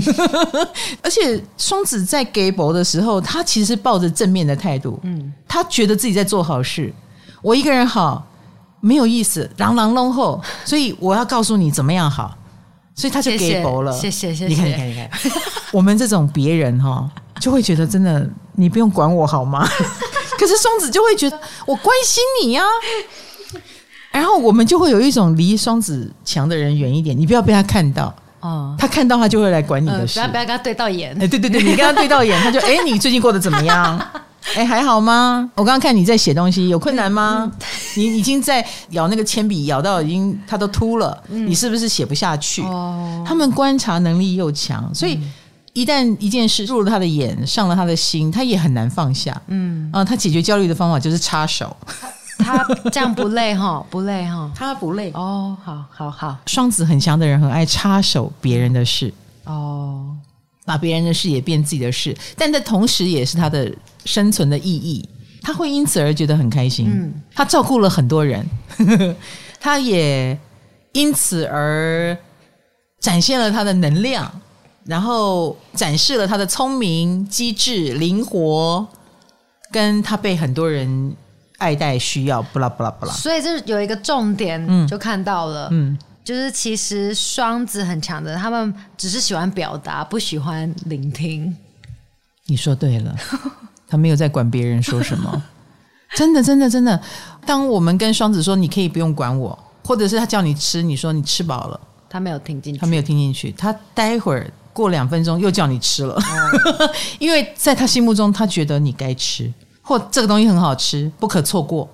[1.01, 5.01] 而且双子在给薄的时候，他其实抱着正面的态度。
[5.05, 6.93] 嗯，他觉得自己在做好事。
[7.41, 8.27] 我一个人好。
[8.85, 12.37] 没有意思，朗朗弄后，所以我要告诉你怎么样好，
[12.95, 13.91] 所以他就给薄了。
[13.93, 15.11] 谢谢谢谢，你看你看你看，
[15.73, 17.09] 我们这种别人哈，
[17.41, 19.67] 就会觉得真的你不用管我好吗？
[20.39, 22.69] 可是双子就会觉得我关心你呀、啊，
[24.13, 28.15] 然后我们就会有一种离双子强的人远一点，你不要被他看到。
[28.41, 33.99] 哦，他看到他就会来管你的事，呃、不要不要跟他对到眼，哎对对对，你跟他对到眼，他就 哎你最近过得怎么样？
[34.55, 35.51] 哎，还好吗？
[35.55, 37.51] 我刚刚看你在写东西，有困难吗？
[37.97, 42.63] 你已经在咬那个铅笔，咬到已经它都秃了，嗯、你是不是写不下去？
[42.63, 45.19] 哦、他们观察能力又强，所以
[45.73, 49.41] 一旦一件事入了他的眼，上了他的心，他也很难放下。
[49.49, 51.75] 嗯啊，他解决焦虑的方法就是插手。
[52.39, 53.85] 他这样不累 哈？
[53.89, 54.51] 不累哈？
[54.55, 55.57] 他不累哦。
[55.65, 59.13] 好好好，双子很强的人很爱插手别人的事
[59.45, 60.15] 哦，
[60.65, 63.73] 把别人的事也变自己的事，但这同时也是他的。
[64.05, 65.09] 生存的意义，
[65.43, 66.89] 他会因此而觉得很开心。
[66.91, 68.47] 嗯，他照顾了很多人，
[69.61, 70.39] 他也
[70.93, 72.17] 因此而
[73.01, 74.31] 展现了他的能量，
[74.85, 78.87] 然后展示了他的聪明、机智、灵活，
[79.73, 81.15] 跟他被很多人
[81.59, 82.41] 爱戴、需要。
[82.43, 83.13] 不啦不啦不啦。
[83.13, 91.55] 所以这有一个重点，就看到了，嗯，就是其实双子很强的，他们只是喜欢表达，不喜欢聆听。
[92.47, 93.15] 你说对了。
[93.87, 95.43] 他没有在管别人说什么，
[96.15, 97.01] 真的，真的，真的。
[97.47, 103.53] 当我们跟双子说“你可以不用管我”，或者是他叫你吃，你说你吃饱了，他没有听进去，他没有听进去。
[103.53, 111.89] 他待会儿过两分钟又叫你吃了，哦、 因为在他心目中，他觉得你该吃，或这个东西很好吃，不可错过。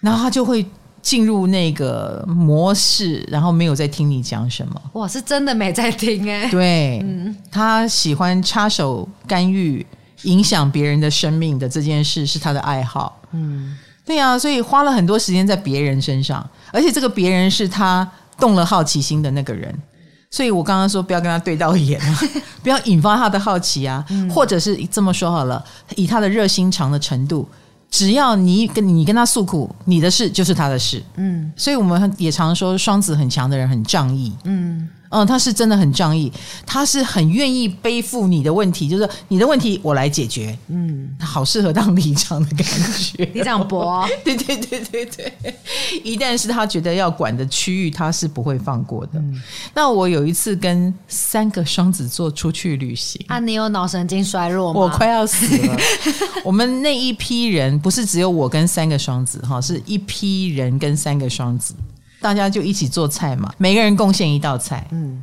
[0.00, 0.64] 然后他就会
[1.02, 4.80] 进入那个模式，然后没有在听你讲什么。
[4.92, 6.48] 哇，是真的没在听哎。
[6.48, 9.84] 对，嗯、他喜欢插手干预。
[10.22, 19.72] 影响别人的生命的这件事是他的爱好，嗯，对呀、啊，所以花了很多时间在别人身上，而且这个别人是他动了好奇心的那个人。
[20.30, 22.20] 所以我刚刚说不要跟他对到眼啊，
[22.62, 25.64] 不要引发他的好奇啊，嗯、或者是这么说好了，
[25.96, 27.48] 以他的热心肠的程度，
[27.90, 31.02] 只要你跟你跟他诉苦，你的事就是他的事。
[31.14, 34.32] 嗯，所以我们也常说双子很强的人很仗义。
[34.44, 34.88] 嗯。
[35.10, 36.32] 嗯，他是真的很仗义，
[36.66, 40.56] 他是很愿意背负你的问题，就是你的问题我来解决。
[40.68, 42.66] 嗯，好适合当里长的感
[43.00, 44.06] 觉，里长伯。
[44.24, 45.32] 对对对对对，
[46.04, 49.12] 一旦是他觉得要管的区域，他是不会放过的。
[49.14, 49.40] 嗯、
[49.74, 54.80] 那我有一次跟三个双子座出去旅行，啊，你有脑神经衰弱吗？
[54.80, 55.76] 我快要死了。
[56.44, 61.74] 我们那一批人不是只有我跟三个双子哈，是一批人跟三个双子。
[62.20, 65.22] 大家就一起做菜嘛，每个人贡献一道菜，嗯，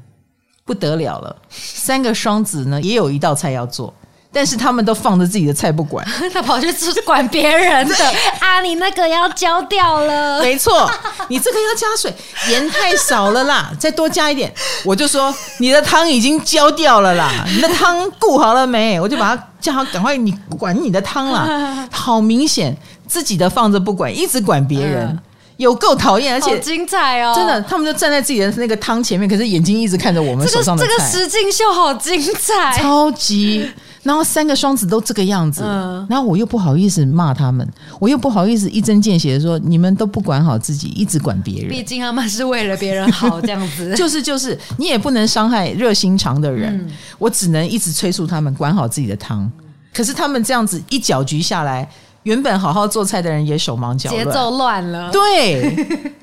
[0.66, 1.36] 不得了了。
[1.50, 3.94] 三个双子呢，也有一道菜要做，
[4.32, 6.68] 但是他们都放着自己的菜不管， 他跑去
[7.06, 7.96] 管别人的
[8.40, 8.62] 啊！
[8.62, 10.90] 你那个要焦掉了，没错，
[11.28, 12.14] 你这个要加水，
[12.50, 14.54] 盐太少了啦， 再多加一点。
[14.84, 19.00] 我就说你的汤已经焦掉了啦，你的汤顾好了没？
[19.00, 21.88] 我就把它叫他赶快你管你的汤啦。
[21.92, 22.76] 好明显
[23.08, 25.08] 自己的放着不管，一直管别人。
[25.08, 25.20] 嗯
[25.58, 27.34] 有够讨厌，而且精彩哦！
[27.36, 30.90] 真的，他们就站在自己的那个汤前面，可是眼睛一直看着我们手上的菜。
[30.90, 33.70] 这个这个实境秀好精彩，超级。
[34.04, 37.68] 然后三个双子都这个样子，嗯、然后我又不好意思骂他们，
[38.00, 41.70] 我又不好意思一针见血的说你们都不管好自己，一直管别人。
[41.70, 43.94] 毕竟他们是为了别人好，这样子。
[43.98, 49.52] 就是就是，你也不能伤害热心肠的人，嗯、我只能一直催促他们管好自己的汤。
[49.92, 51.90] 可是他们这样子一搅局下来。
[52.26, 55.12] 原本好好做菜的人也手忙脚乱，节奏乱了。
[55.12, 55.76] 对，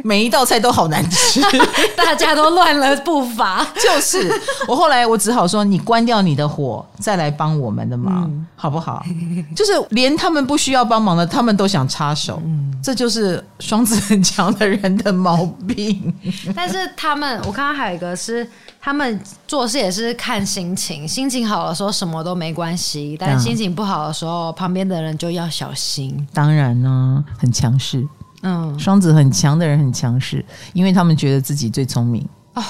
[0.03, 1.41] 每一道菜都好难吃，
[1.97, 3.65] 大家都乱了步伐。
[3.77, 4.29] 就是
[4.67, 9.05] 我后来我只好说，你关掉你的火，再来帮我们的忙，嗯、好不好？
[9.55, 12.43] 就是连他们不需要帮忙的，他们都想插手。
[12.45, 16.13] 嗯、这就是双子很强的人的毛病。
[16.55, 18.45] 但是他们，我看到还有一个是。
[18.85, 26.27] 他们做事也是看心情，心情好的时候什么都没关系，但心情不好的时候，旁边的人就要小心。
[26.35, 28.05] 当然呢，很强势。
[28.43, 32.29] 嗯，双子很强的人很强势，因为他们觉得自己最聪明。
[32.55, 32.63] 哦，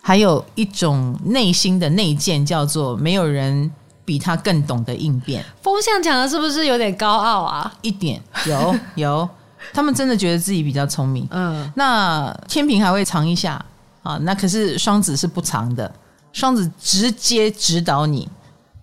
[0.00, 3.70] 还有一种内心的内建，叫做没有人
[4.04, 5.44] 比他更懂得应变。
[5.62, 7.72] 风向讲的是不是有点高傲啊？
[7.82, 9.28] 一点，有有，
[9.72, 11.24] 他们真的觉得自己比较聪明。
[11.30, 13.64] 嗯，那天平还会藏一下。
[14.02, 15.92] 啊，那可是双子是不藏的，
[16.32, 18.28] 双子直接指导你，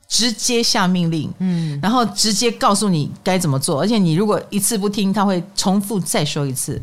[0.07, 6.81] 直接下命令，嗯，然后直接告诉你该怎么做，而且你如果一次不听，他会重复再说一次。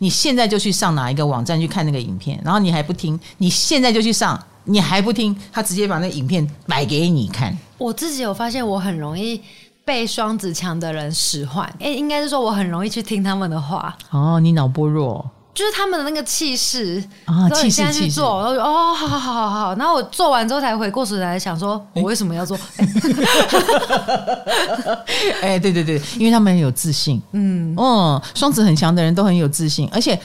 [0.00, 7.56] 你现在就去上哪一个网站去看那个影片，然后你还不听，你现在就去上，你还不听，他直接把那影片摆给你看。
[7.78, 9.40] 我自己有发现，我很容易
[9.84, 13.96] 被双子强的人使唤，哎，应该是说我很容易去听他们的话。
[14.10, 15.28] 哦，你脑波弱。
[15.58, 22.56] 就是他们的那个气势啊，气势，现在去做，然后哦，好好好好好，然后我做完之后才回过神来想说，我为什么要做？
[25.42, 30.16] 哎、欸，对对对，因为他们很有自信，嗯嗯，双子很强的人都很有自信，而且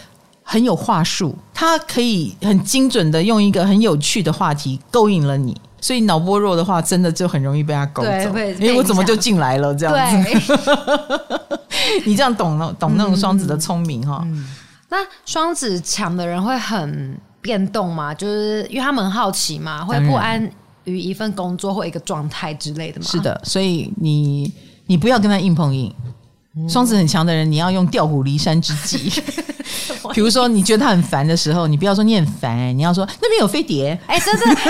[0.43, 8.09] 很有话术，他可以很精准的用一个很有趣的话题勾引了你，所以脑波弱的话，真的就很容易被他勾走。
[8.09, 10.53] 哎、欸，我怎么就进来了这样子？
[12.05, 14.21] 你这样懂了，懂那种双子的聪明哈。
[14.25, 14.45] 嗯嗯
[14.93, 18.13] 那双子强的人会很变动吗？
[18.13, 20.47] 就是因为他们很好奇嘛，会不安
[20.83, 23.07] 于一份工作或一个状态之类的吗？
[23.09, 24.53] 是的，所以你
[24.85, 25.91] 你不要跟他硬碰硬。
[26.69, 29.11] 双子很强的人，你要用调虎离山之计。
[30.13, 33.99] 比如说，你觉得他很烦的时候，你不要说你很烦，你要说那边有飞碟。
[34.05, 34.45] 哎、欸，真的，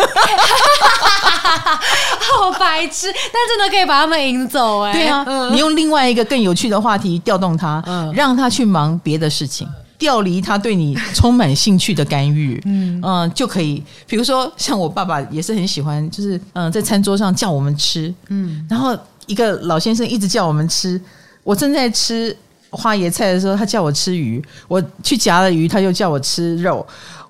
[2.21, 4.79] 好白痴，但真的可以把他们引走。
[4.83, 9.67] 哎，对啊，嗯、你用另外一个更有趣的话题调动他，嗯、让他去忙别的事情。
[9.97, 13.81] 调离他对你充满兴趣的干预，嗯就可以。
[14.07, 20.99] 比如说，像我爸爸也是很喜欢，就是嗯、呃，在餐桌上叫我们吃，嗯，然后一个老先生一直叫我们吃。
[21.43, 22.35] 我正在吃
[22.69, 26.85] 花椰菜的时候，他叫我吃鱼；我去夹了鱼，他又叫我吃肉。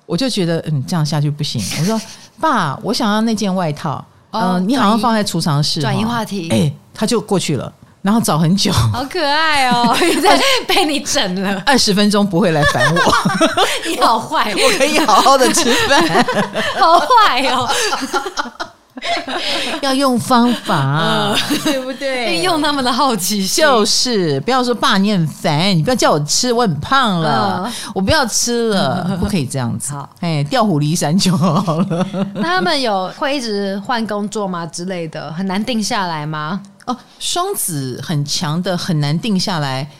[0.06, 1.62] 我就觉得，嗯，这样下去不行。
[1.80, 2.00] 我说，
[2.38, 5.80] 爸，我想要那件外套，嗯、哦呃，你好像放在储藏室。
[5.80, 7.72] 转移话题，哎，他就过去了。
[8.04, 9.96] 然后找很久，好可爱哦！
[10.68, 13.14] 被你整了，二十分钟不会来烦我。
[13.88, 16.06] 你好坏，我可以好好的吃饭。
[16.78, 17.66] 好坏哦，
[19.80, 22.42] 要用方法，对不对？
[22.42, 29.94] 用他们的好奇心，就是不要说爸你很烦，你不要叫我吃，我很胖了，我不要吃了，不可以这样子。
[29.94, 32.06] 好，哎，调虎离山就好了。
[32.34, 34.66] 那他们有会一直换工作吗？
[34.66, 36.60] 之类的，很难定下来吗？
[36.86, 39.90] 哦，双子很强的，很难定下来。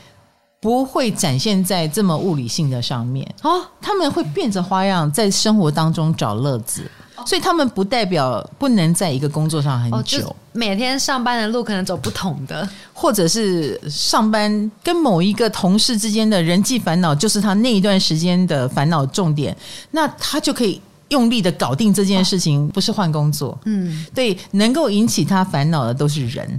[0.61, 6.91] 不会展现在这么物理性的上面哦，他们会变着花样在生活当中找乐子。
[7.26, 19.55] 所以他们不代表不能在一个工作上很久，哦、每天上班的路可能走不同的，或者是上班跟某一个同事之间的人际烦恼，就是他那一段时间的烦恼重点，
[19.91, 20.80] 那他就可以
[21.11, 23.59] 用力的搞定这件事情，哦、不是换工作。
[23.66, 26.59] 嗯，对，能够引起他烦恼的都是人。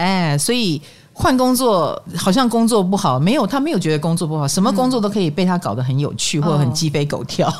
[0.00, 0.80] 哎，所以。
[1.12, 7.50] 换工作好像工作不好，没有，他没有觉得工作不好，什么工作都可以被他搞得很有趣，或很鸡飞狗跳，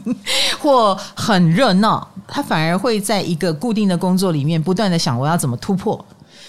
[0.58, 2.08] 或很热闹。
[2.26, 6.02] 他反而会在一个固定的工作里面不断的想，我要怎么突破，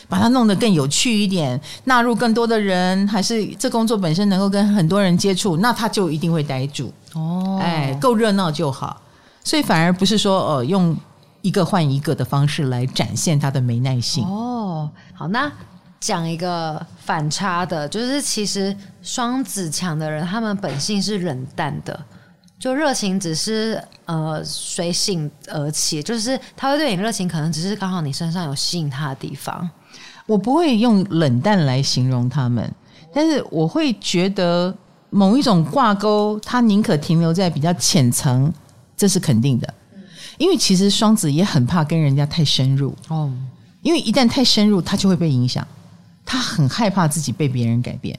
[0.08, 6.94] 把它弄得更有趣一点，纳入更多的人，还是这工作本身能够跟很多人接触，那他就一定会待住。
[7.14, 9.02] 哦，哎，够热闹就好。
[9.44, 10.96] 所以反而不是说，呃，用
[11.42, 14.24] 一个换一个的方式来展现他的没耐性。
[14.26, 15.52] 哦，好，那。
[16.00, 21.98] 讲一个反差的，就是其实双子强的人，他们本性是冷淡的，
[22.60, 29.70] 就热情只是呃随性而起，就是他会对你热情，可能只是刚好你身上有吸引他的地方。
[30.26, 32.70] 我不会用冷淡来形容他们，
[33.14, 34.76] 但是我会觉得
[35.10, 38.54] 某一种挂钩，他宁可停留在比较浅层，
[38.98, 39.74] 这是肯定的。
[40.38, 43.32] 因为其实双子也很怕跟人家太深入哦，
[43.84, 45.66] 因为一旦太深入，他就会被影响。
[46.26, 48.18] 他很害怕自己被别人改变，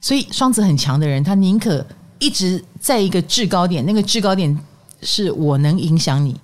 [0.00, 1.84] 所以双子很强的人，他宁可
[2.20, 4.56] 一直在一个制高点，那个制高点
[5.02, 6.40] 是我能影响你，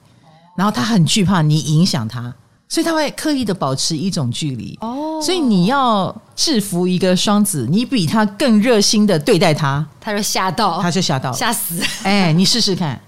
[0.56, 2.34] 然后他很惧怕你影响他，
[2.68, 4.76] 所以他会刻意的保持一种距离。
[4.80, 11.80] 哦，所以你要制服一个双子，你比他更热心的对待他，他就吓到，他就吓到，吓死。
[12.02, 13.00] 哎，你试试看，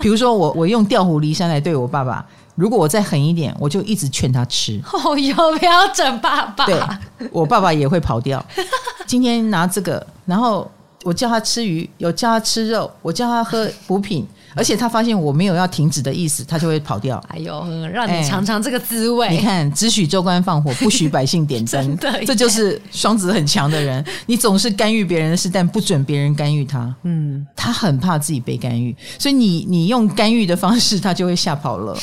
[0.00, 2.26] 比如说我，我用调虎离山来对我爸爸。
[2.58, 4.80] 如果我再狠一点，我就一直劝他吃。
[4.92, 6.66] 哦哟，不要整爸爸。
[6.66, 6.82] 对，
[7.30, 8.44] 我爸爸也会跑掉。
[9.06, 10.68] 今天拿这个，然后
[11.04, 14.26] 我叫他吃鱼，有叫他吃肉，我叫他喝补品。
[14.58, 17.22] 而且他发现我没有要停止的意思，他就会跑掉。
[17.28, 19.28] 哎呦，让你尝尝这个滋味。
[19.28, 21.96] 欸、你看，只许州官放火，不许百姓点灯。
[21.96, 24.04] 对，这就是双子很强的人。
[24.26, 26.92] 你总是干预别人的事，但不准别人干预他。
[27.04, 31.96] 嗯，他很怕自己被干预，所以你你用干预的方式，他就会吓跑了。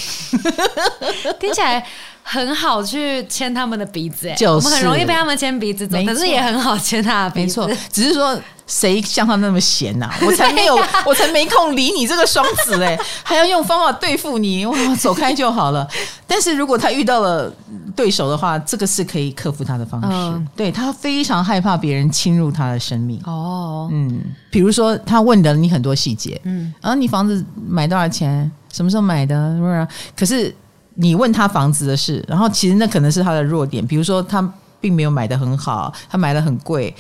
[1.40, 1.86] 听起来。
[2.28, 7.62] 很好去牵他们的鼻子，哎，就是，我们很容易被他们牵鼻子走，可是也很好牵他的鼻子。
[7.62, 10.10] 没错，只是说谁像他那么闲呐？
[10.26, 15.88] 我才没有，我才没空理你这个双子嘞， 还要用方法对付你，哇，走开就好了。
[16.26, 17.54] 但是如果他遇到了
[17.96, 20.08] 对手的话，这个是可以克服他的方式。
[20.10, 23.22] 嗯、对，他非常害怕别人侵入他的生命。
[23.26, 24.20] 哦，嗯，
[24.50, 28.52] 比如说他问的你很多细节，嗯，然后你房子买多少钱？
[28.74, 29.54] 什么时候买的？
[29.56, 29.88] 是不是？
[30.18, 30.56] 可是。
[30.96, 36.94] 你问他房子的事，然后其实那可能是他的弱点，比如说他并没有买的很好，他买的很贵。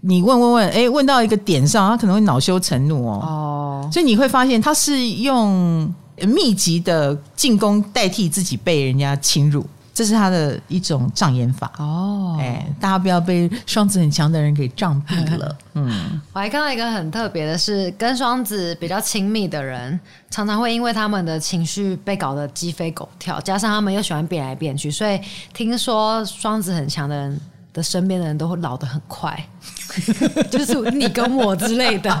[0.00, 3.20] 你问问问，哎，问到一个点上，他可能会恼羞成怒哦。
[3.22, 5.92] 哦，所以你会发现他是用
[6.22, 9.64] 密集的进攻代替自己被人家侵入。
[9.96, 15.56] 这是他的一种障眼法哦，哎，大家不要被双子很强的人给障蔽了。
[15.72, 19.98] 嗯，我还看到一个很特别的是，跟双子比较亲密的人，
[20.30, 25.18] 常常会因为他们的情绪被搞得鸡飞狗跳，加上他们又喜欢变来变去，所以
[25.54, 27.40] 听说双子很强的人
[27.72, 29.48] 的身边的人都会老得很快，
[30.52, 32.20] 就是你跟我之类的。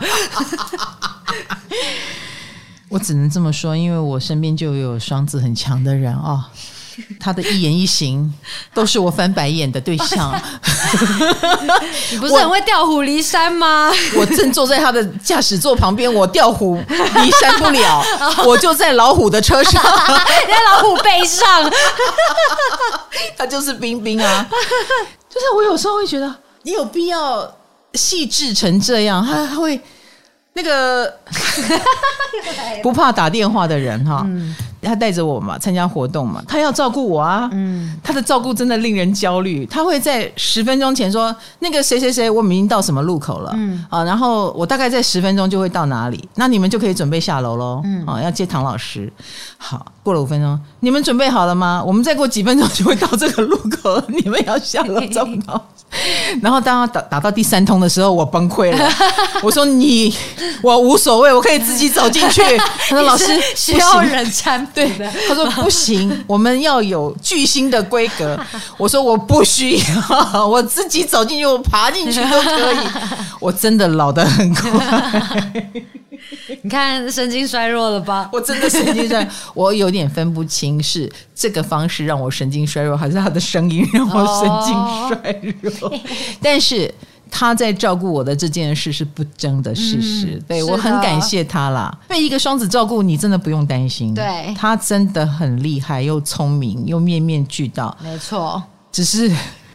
[2.88, 6.42] 我只能这么说，因为我身边就有双子很强的人哦。
[7.20, 8.32] 他的一言一行
[8.74, 10.32] 都是我翻白眼的对象。
[12.10, 13.90] 你不是很会调虎离山吗？
[14.16, 18.02] 我正坐在他的驾驶座旁边，我调虎离山不了，
[18.44, 21.70] 我就在老虎的车上，在老虎背上。
[23.36, 24.46] 他就是冰冰啊，
[25.28, 27.50] 就是我有时候会觉得，你有必要
[27.94, 29.24] 细致成这样？
[29.26, 29.80] 他他会
[30.54, 31.12] 那个
[32.82, 34.26] 不怕打电话的人哈。
[34.82, 37.48] 他带着我嘛，参加活动嘛，他要照顾我啊。
[37.52, 39.66] 嗯，他的照顾真的令人焦虑。
[39.66, 47.80] 他会在十分钟前说：“那个谁谁谁，我们已经到什么路口了。”嗯，啊，然后我大概在十分钟就会到哪里，那你们就可以准备下楼喽。
[47.84, 49.12] 嗯，啊，要接唐老师。
[49.58, 51.82] 好，过了五分钟，你们准备好了吗？
[51.84, 55.60] 我们再过几分钟就会到这个路口， 你们要下楼找到。
[56.40, 58.88] 然后当他打打到第三通的时候，我崩溃了。
[59.42, 60.14] 我说：“你，
[60.62, 62.40] 我无所谓，我可以自己走进去。”
[62.88, 63.24] 他说：“老师
[63.56, 64.88] 需要人搀。”对，
[65.28, 68.38] 他说不行，我们要有巨星的规格。
[68.76, 69.76] 我说我不需
[70.32, 72.78] 要，我自己走进去，我爬进去都可以。
[73.40, 75.70] 我真的老得很快，
[76.62, 78.28] 你看神经衰弱了吧？
[78.32, 84.72] 我真的神经衰弱， 我有点分不清是这个方式让我神经衰弱，还是他的声音让我神经
[85.08, 86.00] 衰弱。
[86.40, 86.92] 但是。
[87.28, 91.92] 他在照顾我的这件事是不争的事实，嗯、对我很感谢他啦。
[92.06, 94.14] 被一个双子照顾，你真的不用担心。
[94.14, 97.94] 对，他真的很厉害，又聪明，又面面俱到。
[98.00, 98.62] 没错，
[98.92, 99.28] 只是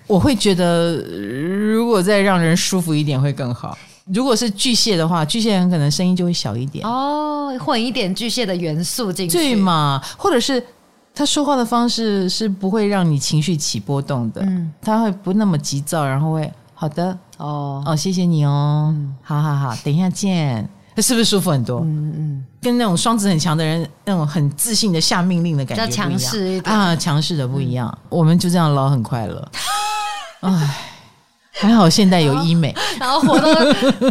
[0.07, 3.77] 我会觉得，如果再让人舒服一点会更好。
[4.05, 6.85] 如果是巨蟹的话，巨蟹很可能声音就会小一点。
[6.85, 10.01] 哦，混一点巨蟹的元素进去，对嘛？
[10.17, 10.63] 或者是
[11.13, 16.51] 他说话的方式是不会让你情绪起波动的，嗯，他会不那么急躁，然后会。
[16.73, 17.15] 好的。
[17.37, 17.83] 哦。
[17.85, 21.81] 哦，谢谢你哦，嗯、好好好，等一下见，是不是舒服很多？
[21.81, 26.75] 嗯嗯，跟那种双子很强的人，那种很自信的下命令的感觉不一样，强势一点。
[26.75, 27.87] 啊，强势的不一样。
[27.87, 29.51] 嗯、我们就这样捞很快乐，
[30.41, 30.90] 唉，
[31.61, 33.53] 还好现在有医美， 然后活到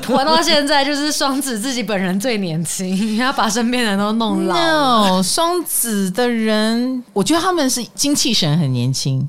[0.07, 4.55] 活到现在，就是双子自己本人最年轻，要把身边人都弄老。
[4.55, 9.28] No, 双子的人，我觉得他们是精气神很年轻。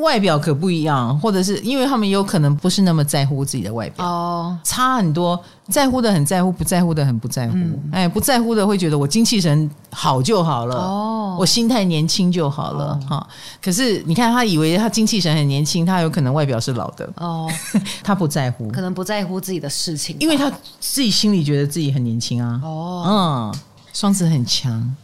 [0.00, 4.06] 外表可不一样，或者是因为他们有可能不是那么在乎自己的外表。
[4.06, 7.54] 哦，差很多，在乎的很在乎，不在乎的很不在乎。
[7.54, 13.26] 嗯、哎，不在乎的会觉得我精气神好就好了哦，我心态年轻就好了哈、哦。
[13.60, 17.06] 可是你看，他以为他精气神很年轻，他有可能外表是老的。
[17.16, 17.46] 哦，
[18.02, 20.50] 他不在乎，可能不在乎自己的事情，因为他
[20.80, 22.58] 自己心里觉得自己很年轻啊。
[22.64, 23.04] 哦，
[23.52, 23.60] 嗯，
[23.92, 24.96] 双子很强，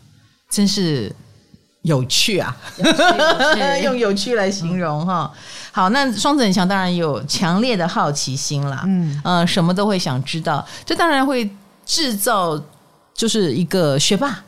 [0.49, 1.15] 真是。
[1.83, 3.83] 有趣啊，有趣有趣。
[3.83, 5.31] 用有趣来形容哈。
[5.35, 5.39] 嗯、
[5.73, 8.83] 好，那双子很强，当然有强烈的好奇心啦。
[8.87, 11.51] 嗯，呃，什么都会想知道，这当然会
[11.85, 12.61] 制造
[13.13, 14.39] 就是一个学霸，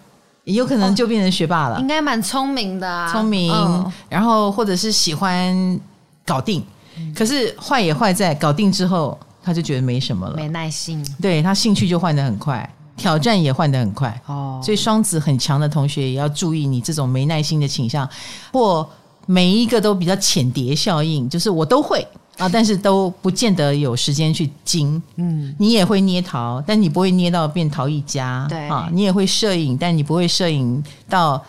[0.45, 1.77] 也有可能就变成学霸了。
[1.77, 5.81] 哦、应该蛮聪明的、啊，聪明，嗯、然后或者是喜欢
[6.25, 6.65] 搞定，
[6.97, 12.73] 嗯、可是坏也坏在搞定之后，他就觉得没什么了，没耐心，对，他兴趣就换得很快。
[12.97, 18.09] 挑战也换得很快哦，所以双子很强的同学也要注意你这种没耐心的倾向，
[18.53, 18.89] 或
[19.27, 22.07] 每一个都比较浅碟效应，就是我都会
[22.39, 25.03] 啊，但是都不见得有时间去精。
[25.17, 28.47] 嗯，你也会捏陶，但你不会捏到变陶艺家。
[28.49, 31.43] 对啊，你也会摄影，但你不会摄影到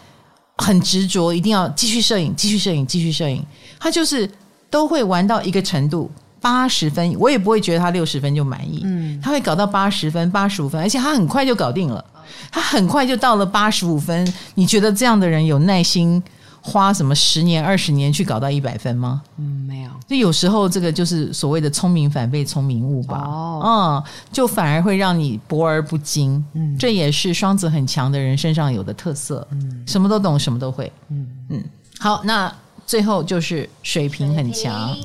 [0.57, 3.45] 很执着，一定要继续摄影，继续摄影，继续摄影。
[3.79, 4.29] 他就是
[4.69, 6.09] 都会玩到一个程度。
[6.45, 8.81] 八十分，我也不会觉得他六十分就满意。
[8.83, 12.05] 嗯，他会搞到八十分、八十五分，而且他很快就搞定了。
[12.51, 14.31] 他很快就到了八十五分。
[14.53, 16.21] 你觉得这样的人有耐心
[16.61, 19.23] 花什么十年、二十年去搞到一百分吗？
[19.39, 19.89] 嗯，没有。
[20.07, 23.17] 就有时候这个就是所谓的聪明反被聪明误吧。
[23.25, 26.45] 哦，嗯，就反而会让你博而不精。
[26.53, 29.47] 嗯，这也是双子很强的人身上有的特色。
[29.49, 30.91] 嗯，什么都懂，什么都会。
[31.09, 31.63] 嗯嗯。
[31.97, 32.53] 好，那
[32.85, 34.95] 最后就是水平很强。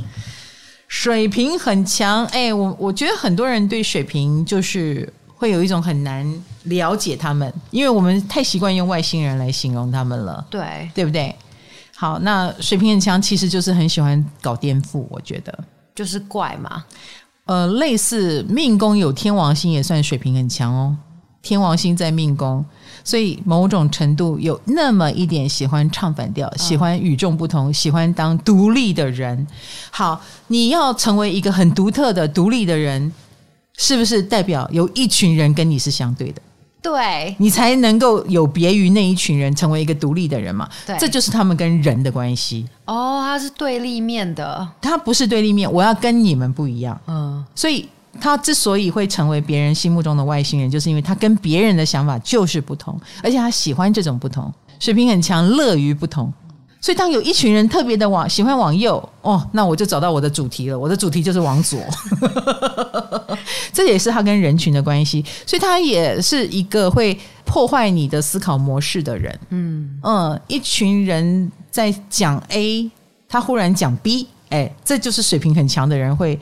[0.91, 6.27] 水平很强，哎，我我觉得很多人对水平就是会有一种很难
[6.65, 11.33] 了解他们，因为我们太习惯用外星人来形容他们了，对对不对？
[11.95, 15.57] 好，那水平很强，其实就是很喜欢搞颠覆，我觉得
[15.95, 16.85] 就是怪嘛，
[17.45, 20.97] 呃，类似命宫有天王星也算水平很强哦，
[21.41, 22.65] 天王星在命宫。
[23.11, 29.45] 所以某种程度有那么一点喜欢唱反调，喜欢与众不同，喜欢当独立的人。
[29.91, 33.13] 好，你要成为一个很独特的独立的人，
[33.77, 36.41] 是不是代表有一群人跟你是相对的？
[36.81, 40.69] 对，你才能够有别于那一群人，成为一个独立的人嘛？
[40.87, 42.65] 对，这就是他们跟人的关系。
[42.85, 46.97] 哦，他是对立面的，他不是对立面，我要跟你们不一样。
[47.09, 47.89] 嗯，所以。
[48.19, 54.53] 他之所以会成为别人心目中的外星人，就是因为他跟别人的想法就是不同，而且他喜欢这种不同。
[54.81, 56.33] 水平很强，乐于不同，
[56.81, 60.79] 所以当有一群人特别的往喜欢往右，哦，那我就找到我的主题了。
[60.79, 61.79] 我的主题就是往左，
[63.73, 65.25] 这也是他跟人群的关系。
[65.47, 69.39] 所以他也是一个会破坏你的思考模式的人。
[69.51, 72.91] 嗯嗯，一群人在讲 A，
[73.29, 76.41] 他忽然讲 B，哎，这就是水平很强的人会。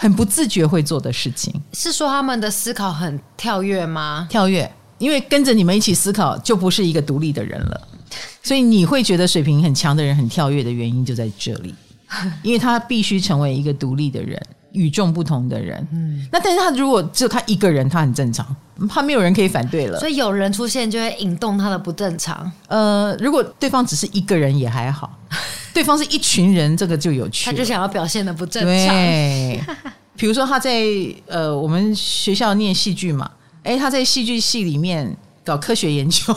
[0.00, 4.26] 很不自觉会做的事情，是说他们的思考很跳跃吗？
[4.30, 7.88] 跳跃，因为跟着你们一起思考，就不是一个独立的人了。
[8.42, 11.74] 所以你会觉得水平很强的人很跳跃的原因就在这里，
[12.42, 14.40] 因为他必须成为一个独立的人，
[14.72, 15.86] 与众不同的人。
[15.92, 18.56] 嗯，那但是他如果只有他一个人，他很正常，
[18.88, 20.00] 他没有人可以反对了。
[20.00, 22.50] 所以有人出现就会引动他的不正常。
[22.68, 25.18] 呃，如果对方只是一个人也还好。
[25.72, 27.44] 对方是一群人，这个就有趣。
[27.46, 28.94] 他就想要表现的不正常。
[28.94, 29.60] 对，
[30.16, 30.84] 比如说他在
[31.26, 33.30] 呃我们学校念戏剧嘛，
[33.62, 36.34] 哎，他在戏剧系里面搞科学研究，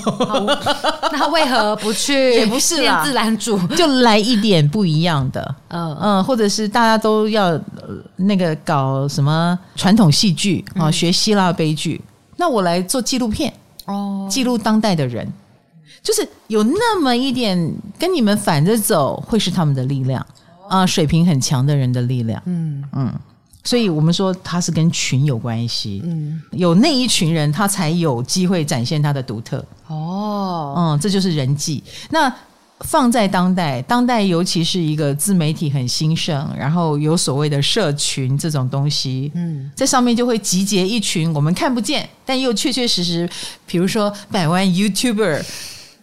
[1.02, 2.14] 那他为何不去？
[2.36, 5.98] 也不是啦，自然主就来一点不一样的，嗯。
[6.02, 7.60] 嗯，或者是大家都要
[8.16, 12.00] 那个搞什么传统戏剧啊，学希腊悲剧，
[12.38, 13.54] 那我来做纪录片
[13.86, 15.28] 哦，记录当代的人。
[16.04, 20.24] 就是有那么一点跟你们反着走，会是他们的力量
[20.68, 22.40] 啊，水平很强的人的力量。
[22.46, 23.14] 嗯嗯，
[23.64, 26.02] 所以我们说他是跟群有关系。
[26.04, 29.66] 嗯，有那一群人，他才有机会展现他的独特。
[29.88, 31.82] 哦，嗯，这就是人际。
[32.10, 32.32] 那
[32.82, 43.30] 放在当代，当代尤其是一个自媒体很兴盛，然后有所谓的社群这种东西，嗯，在上面就会集结一群我们看不见，但又确确实实，
[43.66, 45.42] 比如说百万 YouTuber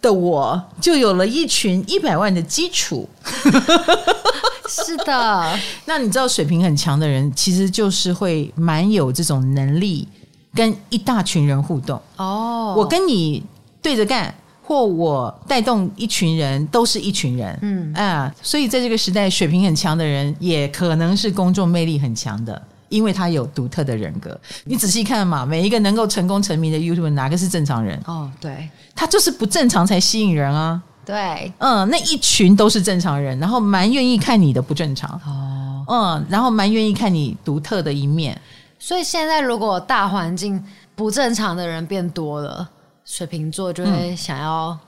[0.03, 3.09] 的我，就有了一群一百万的基础。
[4.69, 10.07] 是的，那你知道水平很强的人，其实就是会蛮有这种能力，
[10.55, 12.01] 跟一大群人互动。
[12.17, 13.43] 哦，我跟你
[13.83, 14.35] 对着干。
[14.63, 24.39] 或我带动一群人，都是一群人，嗯啊，所以在这个时代，水平很强的人，也可能是公众魅力很强的，因为他有独特的人格。
[24.65, 27.99] 你仔细看嘛，每一个能够成功成名的 YouTuber，哪个是正常人？
[28.05, 30.83] 哦，对，他就是不正常才吸引人啊。
[31.07, 35.11] 对，嗯，那一群都是正常人，然后蛮愿意看你的不正常。
[35.25, 38.39] 哦，嗯，然后蛮愿意看你独特的一面。
[38.79, 40.63] 所以现在如果大环境
[40.95, 42.69] 不正常的人变多了。
[43.03, 44.79] 水瓶座就会想要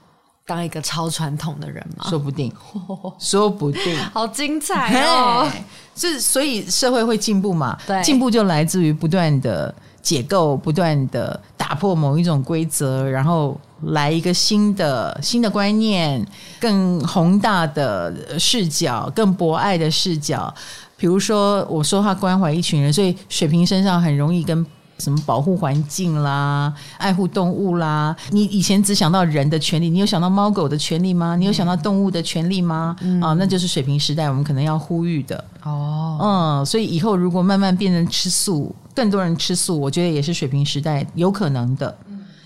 [0.52, 2.04] 当一个超传统的人吗？
[2.10, 2.52] 说不定，
[3.18, 5.50] 说不定，好精彩哦！
[5.96, 7.78] 是，所以社会会进步嘛？
[7.86, 16.22] 对，进步就来自于不断的解构，不断的打破某一种规则，然后来一个新的新的观念，
[16.60, 20.52] 更宏大的视角，更博爱的视角。
[20.98, 24.66] 比如说，我说话关怀一群人，所以水瓶身上很容易跟。
[25.02, 28.14] 什么保护环境啦，爱护动物啦？
[28.30, 31.34] 你以前只想到人的权利，你有想到猫狗的权利吗？
[31.34, 32.94] 你有想到动物的权利吗？
[33.00, 35.44] 嗯、啊，那就是水平时代，我们可能要呼吁的。
[35.64, 41.98] 哦，嗯，所以以后如果慢慢变成吃素，更多人吃素，我觉得也是水平时代有可能的。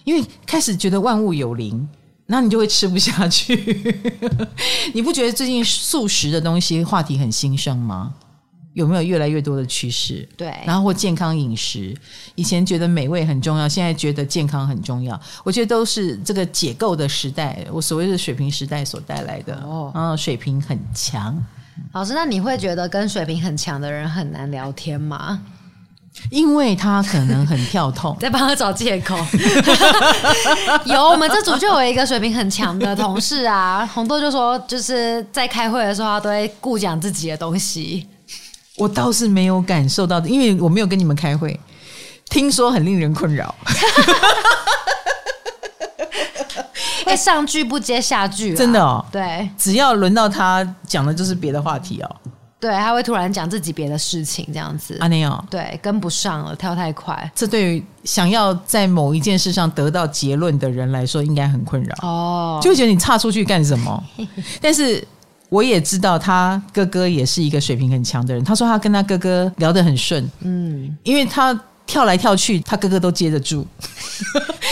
[0.05, 1.87] 因为开始觉得万物有灵，
[2.27, 4.09] 那你就会吃不下去。
[4.95, 8.15] 你不觉得最近素食的东西话题很兴盛吗？
[8.77, 10.29] 有没有越来越多的趋势？
[10.37, 11.97] 对，然后或健康饮食，
[12.35, 15.19] 以前觉得美味很重要，现在觉得健康很重要。
[15.43, 19.55] 我觉得都是这个解构的时代，我所谓的水平时代所带来的。
[19.65, 21.43] 哦，嗯，水平很强。
[21.93, 25.41] 老师，那你会觉得跟水平很强的人很难聊天吗？
[26.31, 29.17] 因为他可能很跳痛， 在帮他找借口。
[30.85, 38.07] 有，我们这组就有一个水平很强的同事啊，红豆就说，就是在开会的时候，他都会顾讲自己的东西。
[38.77, 41.59] 我倒是没有感受到，因为我没有跟你们开会，
[42.29, 43.55] 听说很令人困扰。
[47.07, 49.05] 哎，上句不接下句，真的哦。
[49.13, 52.17] 对，只要轮到他讲的，就是别的话题哦。
[52.59, 54.97] 对，他会突然讲自己别的事情，这样子。
[55.01, 55.45] 啊，没有。
[55.49, 57.31] 对，跟不上了，跳太快。
[57.35, 62.59] 这对于想要在某一件事上得到结论的人来说，应该很困扰哦。
[62.61, 64.05] 就会觉得你岔出去干什么？
[64.61, 65.07] 但是。
[65.49, 68.43] 我也知道他哥哥也是一个水平很强的人。
[68.45, 73.67] 他说他跟他哥哥聊得很顺，嗯，因为他跳来跳去，他哥哥都接得住。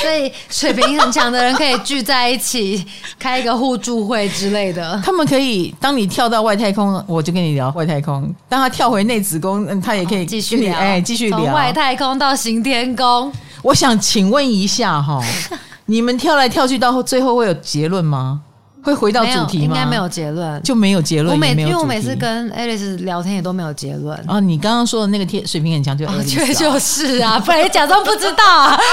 [0.03, 2.85] 所以水平很强的人可以聚在一起
[3.19, 5.01] 开一个互助会之类的。
[5.05, 11.39] 他们可以，当你跳到外太空，我就跟你聊外太空；当他跳回内子宫，嗯，他也可以继续聊，哎，继续聊。
[11.39, 13.33] 从外太空到行天宫。
[13.63, 15.23] 我想请问一下哈，
[15.87, 18.43] 你们跳来跳去到最后会有结论吗？
[18.85, 19.65] 会回到主题吗？
[19.65, 21.35] 应该没有结论，就没有结论。
[21.35, 24.23] 我每因为我每次跟 Alice 聊天也都没有结论。
[24.29, 28.79] 哦，你刚刚说的那个天水平很强，就 Alice 确实就是啊， 不然也假装不知道啊。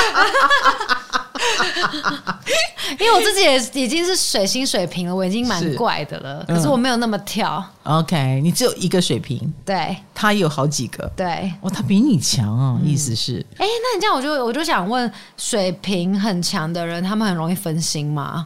[2.99, 7.63] 因为我自己也已经是水星水平了，我已经蛮怪的了，可是我没有那么跳。
[7.83, 13.43] OK，你只有一个水平，对，他有好几个，对，哦，他比你强啊，意思是？
[13.57, 18.45] 哎，那你这样我就我就想问，水平很强的人，他们很容易分心吗？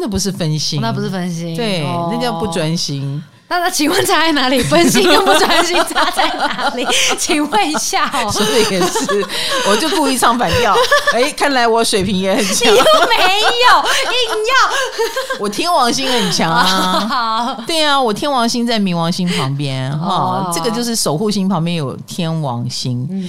[0.00, 3.22] 那不是分心，那不是分心，对，哦、那叫不专心。
[3.48, 4.58] 那那请问差在哪里？
[4.64, 6.84] 分心跟不专心差在哪里？
[7.16, 8.28] 请问一下哦。
[8.32, 9.24] 说的也是，
[9.70, 10.74] 我就故意唱反调。
[11.14, 12.72] 哎，看来我水平也很强。
[12.72, 15.38] 你又没有硬要。
[15.38, 16.64] 我天王星很强啊。
[17.08, 17.62] 好。
[17.64, 23.06] 对啊，我天王星在冥王星旁边哈，哦、这个就是守护星旁边有天王星。
[23.08, 23.28] 嗯。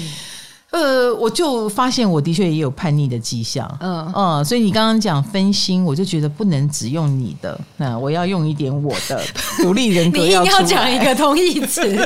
[0.72, 4.13] 呃，我就发现我的确也有叛逆的迹象，嗯。
[4.13, 9.22] 嗯，所以你刚刚讲分心，我就觉得不能只用你的，那我要用一点我的
[9.63, 12.05] 独立人格一定要讲一个同义词，对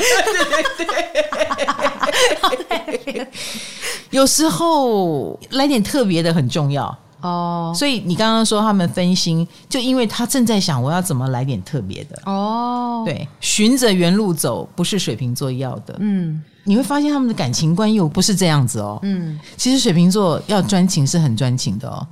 [2.78, 3.28] 对对，
[4.12, 7.74] 有时候来点特别的很重要哦。
[7.76, 13.04] 所以你刚刚说他们分心，就因为他正在想我要怎么来点特别的哦。
[13.06, 16.42] 对，循着原路走不是水瓶座要的，嗯。
[16.64, 19.00] 你会发现他们的感情观又不是这样子哦。
[19.02, 22.06] 嗯，其实水瓶座要专情是很专情的哦，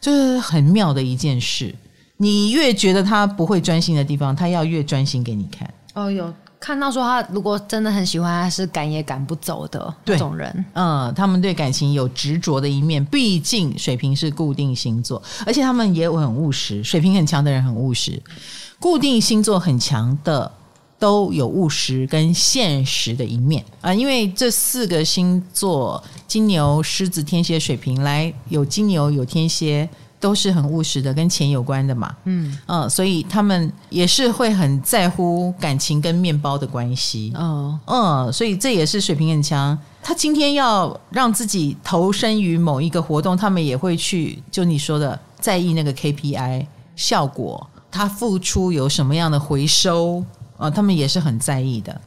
[0.00, 1.72] 就是很妙的一件事。
[2.16, 5.72] 你越觉得他不会专心的地方，他要越专心给你看。
[5.94, 10.64] 哦，有看到说他如果真的很喜欢，他是赶也赶不走的这种人。
[10.74, 16.84] 嗯，他们对感情有执着的一面，毕竟水瓶是固定星座，而且他们也很务实。
[16.84, 18.22] 水瓶很强的人很务实，
[18.78, 20.48] 固定星座很强的
[21.00, 23.92] 都有务实跟现实的一面啊。
[23.92, 29.88] 因为这四个星座：金牛、狮子、天蝎、水瓶，来有金牛有天蝎。
[30.22, 39.76] 都是很务实的，跟钱有关的嘛，嗯嗯，所以他们也是会很在乎感情跟面包的关系，嗯嗯，所以这也是水平很强。
[40.00, 50.22] 他今天要让自己投身于某一个活动，他们也会去，就你说的，在意那个 KPI 效果，他付出有什么样的回收
[50.56, 50.70] 啊？
[50.70, 52.00] 他们也是很在意的。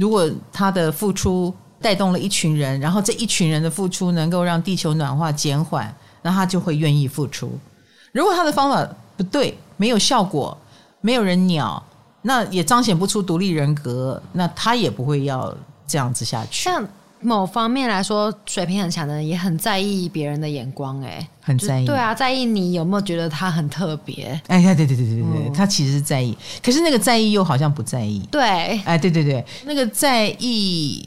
[0.00, 5.94] 如果他的付出带动了一群人，然后这一群人的付出能够让地球暖化减缓。
[6.24, 7.52] 那他就会愿意付出。
[8.12, 10.56] 如果他的方法不对，没有效果，
[11.02, 11.80] 没有人鸟，
[12.22, 15.54] 那也彰显不出独立人格，那他也不会要
[15.86, 16.62] 这样子下去。
[16.64, 16.82] 像
[17.20, 21.84] 某方面来说，水平很强的人也很在意别人的眼光，哎，很在意。
[21.84, 24.40] 对啊，在意你有没有觉得他很特别？
[24.46, 28.26] 哎，对对对对对对，嗯、他其实是在意，可是那个在意又好像不在意。
[28.30, 31.06] 对，哎，对对对，那个在意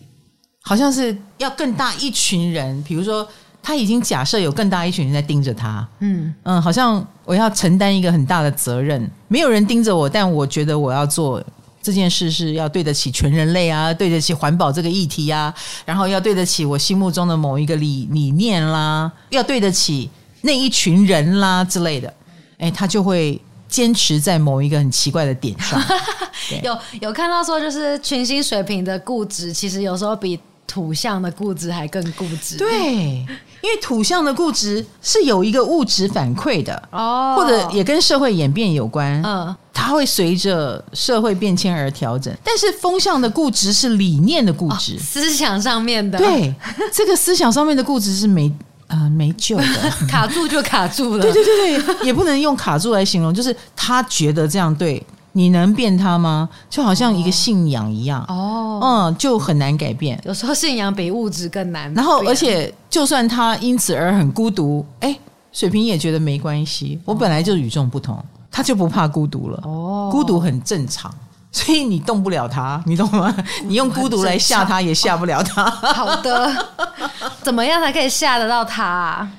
[0.61, 3.27] 好像是要更大一群人，比如说。
[3.67, 11.43] 他已经假设有更大一群人在盯着他，嗯嗯，好像我要承担一个很大的责任，没有人盯着我，但我觉得我要做
[11.81, 15.53] 这件事是要对得起全人类啊，对得起环保这个议题啊，
[15.83, 20.09] 然后要对得起我心目中的某一个理理念啦，要对得起
[20.43, 22.13] 那一群人啦之类的，
[22.59, 23.37] 哎，他就会
[23.67, 25.77] 坚持在某一个很奇怪的点上。
[26.63, 32.55] 有有看到说，就是群星水平的固执，其实有时候比土象的固执还更固执。
[32.55, 33.25] 对。
[33.61, 39.21] 因为土象的固执是有一个物质反馈的哦，或者也跟社会演变有关。
[39.23, 42.33] 嗯，它会随着社会变迁而调整。
[42.43, 46.17] 但是风象的固执是理念的固执，思想上面的。
[46.17, 46.53] 对，
[46.93, 48.51] 这个思想上面的固执是没
[48.87, 51.21] 呃没救的， 卡住就卡住了。
[51.21, 55.03] 对对对对，也不能用卡住来形容，就是他觉得这样对。
[55.37, 56.49] 你能变他吗？
[56.67, 60.19] 就好像一个信仰一样哦，嗯，就很难改变。
[60.25, 61.93] 有时候信仰比物质更难。
[61.93, 65.15] 然后，而且就算他因此而很孤独，哎，
[65.51, 66.99] 水瓶也觉得没关系。
[67.05, 68.17] 我本来就与众不同，
[68.51, 69.61] 他就不怕孤独了。
[69.63, 71.13] 哦，孤独很正常，
[71.51, 73.31] 所以你动不了他，你懂吗？
[73.65, 75.69] 你用孤独来吓他，也吓不了他。
[75.69, 76.67] 好的，
[77.43, 79.29] 怎么样才可以吓得到他啊？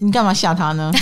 [0.00, 0.92] 你干嘛吓他呢？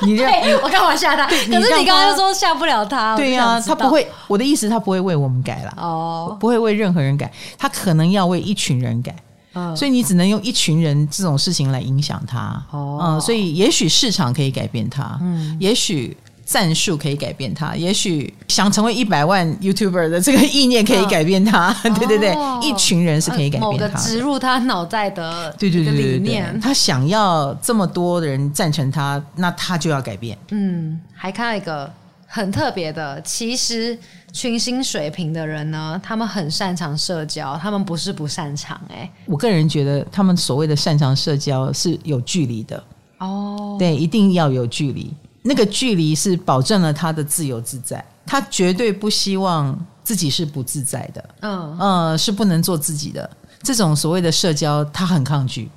[0.06, 0.24] 你这
[0.62, 1.26] 我干嘛吓他？
[1.26, 3.16] 可是你刚刚又说吓不了他。
[3.16, 4.06] 对呀、啊，他不会。
[4.26, 5.74] 我的意思，他不会为我们改了。
[5.76, 9.14] 哦，不会为任何人改，他可能要为一群人改。
[9.54, 12.62] 嗯、所以你只能用一群人这种事情来影响他。
[12.70, 15.18] 哦，嗯，所以也许市场可以改变他。
[15.20, 16.16] 嗯，也许。
[16.48, 21.68] 战术可以改变他，也许想成为一百万 YouTuber 的这个意念可以改变他。
[21.84, 23.88] 哦、对对对，一群人是可以改变他的。
[23.88, 30.38] 某个植入他脑袋的对对对理念，他想要这么多的人赞成他，那他就要改变。
[30.50, 31.92] 嗯，还看到一个
[32.26, 33.98] 很特别的，其实
[34.32, 39.10] 群星水平的人呢，他们很擅长社交，他们不是不擅长哎、欸。
[39.26, 42.82] 我个人觉得，他们所谓的擅长社交是有距离的
[43.18, 45.12] 哦，对，一定要有距离。
[45.42, 51.78] 那个距离是保证了他的自由自在，他绝对不希望自己是不自在的，嗯。
[51.80, 53.28] 嗯，是不能做自己的。
[53.62, 55.70] 这种所谓的社交，他很抗拒，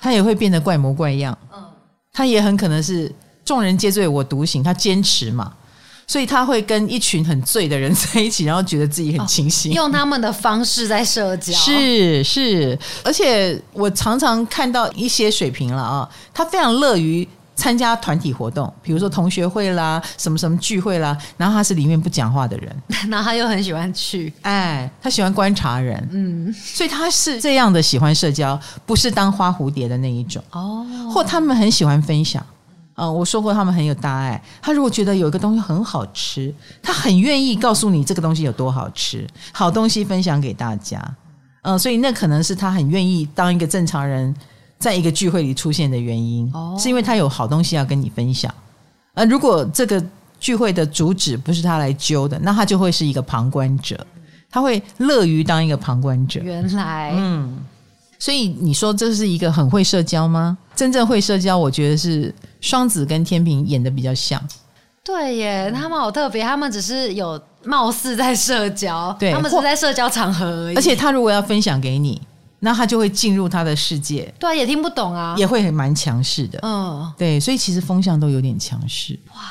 [0.00, 1.62] 他也会变得怪模怪样，嗯，
[2.12, 3.12] 他也很可能是
[3.44, 5.52] 众人皆醉我独醒，他坚持嘛，
[6.06, 17.26] 所以他会跟一群很醉的人在一起，然后觉得自己很清醒，哦，用他们的方式在社交，是是，而且我常常看到一些水平了啊，他非常乐于。
[17.56, 22.76] 参加团体活动，比如说同学会啦，什么什么聚会啦，然后他是里面不讲话的人，
[23.08, 30.84] 然后他又很喜欢去，哎，他喜欢观察人，嗯，所以他是这样的喜欢社交，不是当花蝴蝶的那一种哦。
[31.12, 32.44] 或他们很喜欢分享，
[32.96, 34.42] 嗯、呃，我说过他们很有大爱。
[34.60, 36.52] 他如果觉得有一个东西很好吃，
[36.82, 40.98] 他很愿意告诉你这个东西有多好吃，好东西分享给大家，
[41.62, 44.34] 嗯、呃，所以那可能是他很愿意当一个正常人。
[44.84, 48.54] 在一个聚会里出现的原因，是因为他有好东西要跟你分享。
[49.14, 50.04] 而如果这个
[50.38, 54.06] 聚会的主旨不是他来揪的，那他就会是一个旁观者，
[54.50, 56.38] 他会乐于当一个旁观者。
[56.40, 57.58] 原来，嗯，
[58.18, 60.58] 所以你说这是一个很会社交吗？
[60.76, 64.38] 真正会社交，我觉得是双子跟天平演的比较像。
[65.02, 70.76] 对耶，他们好特别，他们只是有貌似在社交，对，他们是在社交场合而已。
[70.76, 72.20] 而且他如果要分享给你。
[72.64, 79.18] 那他就会进入他的世界，对啊，也听不懂啊，也会很蛮强势的，嗯，对，所以其实风向都有点强势。
[79.34, 79.42] 哇，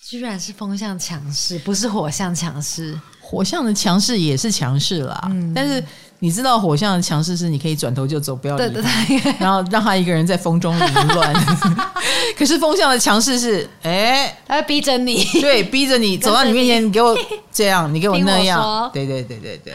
[0.00, 2.98] 居然是风向强势，不是火象强势。
[3.20, 5.82] 火象的强势也是强势啦，嗯、但是
[6.20, 11.34] 你知道火象的强势是你可以转头就走，不要理他，对对对， 然后让他一个人在风中凌乱。
[12.38, 17.18] 可是风象的强势是，哎，他会逼着你，对，逼着你 走到你面前，你给我
[17.50, 19.72] 这样，你给我那样，对对对对对。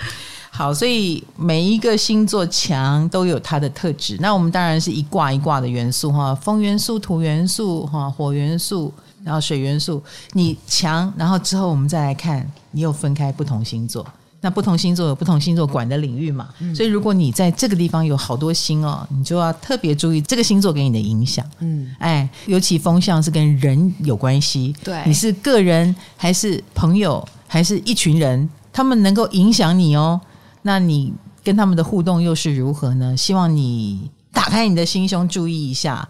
[0.59, 4.17] 好，所以每一个星座强都有它的特质。
[4.19, 8.93] 那我们当然是一卦一卦的元素哈，风元素、土元素、哈火元素。
[9.23, 10.01] 然后水元素，
[10.31, 14.05] 你强，然后之后我们再来看，你又分开不同星座，
[14.39, 21.45] 那不同星座有不同星座管的领域嘛，嗯、所以如果你在这个地方有好多星哦，你就要特别注意这个星座给你的影响。
[21.59, 30.19] 嗯，哎，尤其风象是跟人有关系，对，你是个人还是朋友还是一群人，他们能够影响你哦，
[30.61, 33.15] 那你跟他们的互动又是如何呢？
[33.15, 36.07] 希望你打开你的心胸，注意一下。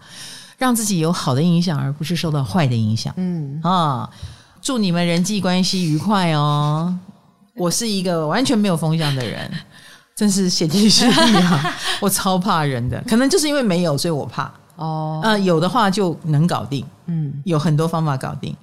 [0.58, 3.14] 让自己有好的影响，而不是受到坏的影响。
[3.16, 4.10] 嗯啊，
[4.60, 6.94] 祝你们人际关系愉快哦！
[7.54, 9.50] 我是一个完全没有风向的人，
[10.14, 11.74] 真是血气虚力啊！
[11.98, 14.52] 我超怕人的，可能就是因为没有，所以我怕。
[14.76, 16.84] 哦，呃，有的话就能搞定。
[17.06, 18.54] 嗯，有很多方法搞定。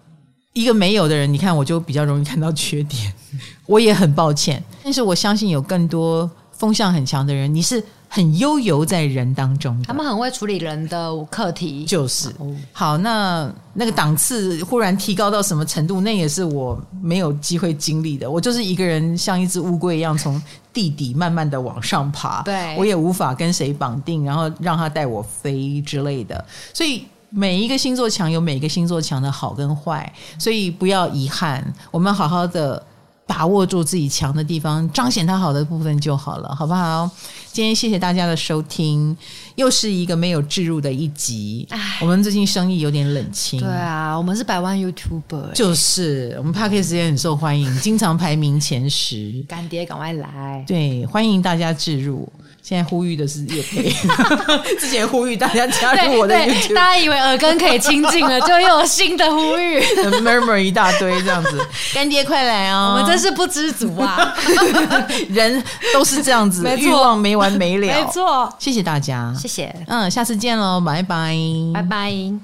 [0.61, 3.13] 一个没有的人，你看我就比较容易看到缺点。
[3.67, 7.83] 我也很抱歉，但是我相信有更多风向很强的人，你是。
[8.09, 12.33] 很悠游在人当中，他们很会处理人的课题，就是
[12.71, 12.97] 好。
[12.99, 18.31] 那那个档次忽然提高到什么程度，那也是我没有机会经历的。
[18.31, 20.41] 我就是一个人像一只乌龟一样从
[20.71, 26.43] 地底慢慢的往上爬，对，我也无法跟谁绑定，然后让他带我飞之类的。
[26.73, 32.83] 所以每一个星座强有每一个星座强的好跟坏，所以不要遗憾，我们好好的。
[33.27, 37.11] 把握住自己强的地方，彰显它好的部分就好了，好不好？
[37.51, 39.15] 今天谢谢大家的收听，
[39.55, 41.67] 又是一个没有置入的一集。
[41.99, 43.59] 我们最近生意有点冷清。
[43.59, 49.43] 对啊，我们是百万 YouTuber，就是我们 Podcast 也很受欢迎，经常排名前十。
[49.45, 50.63] 干爹赶快来！
[50.65, 52.31] 对，欢迎大家置入。
[52.67, 53.89] 现在呼吁的是叶佩，
[54.77, 59.79] 之前呼吁大家加入我的 YouTube，大家以为耳根可以清净了，就又有新的呼吁，
[60.19, 61.65] murmur 一大堆这样子。
[61.93, 62.95] 干爹快来哦！
[62.97, 64.35] 我们真是不知足啊，
[65.31, 65.63] 人
[65.93, 67.01] 都是这样子，欲错。
[67.01, 67.87] 望没完没了。
[67.87, 71.33] 没错，谢谢大家，谢谢，嗯，下次见喽，拜拜，
[71.73, 72.37] 拜拜。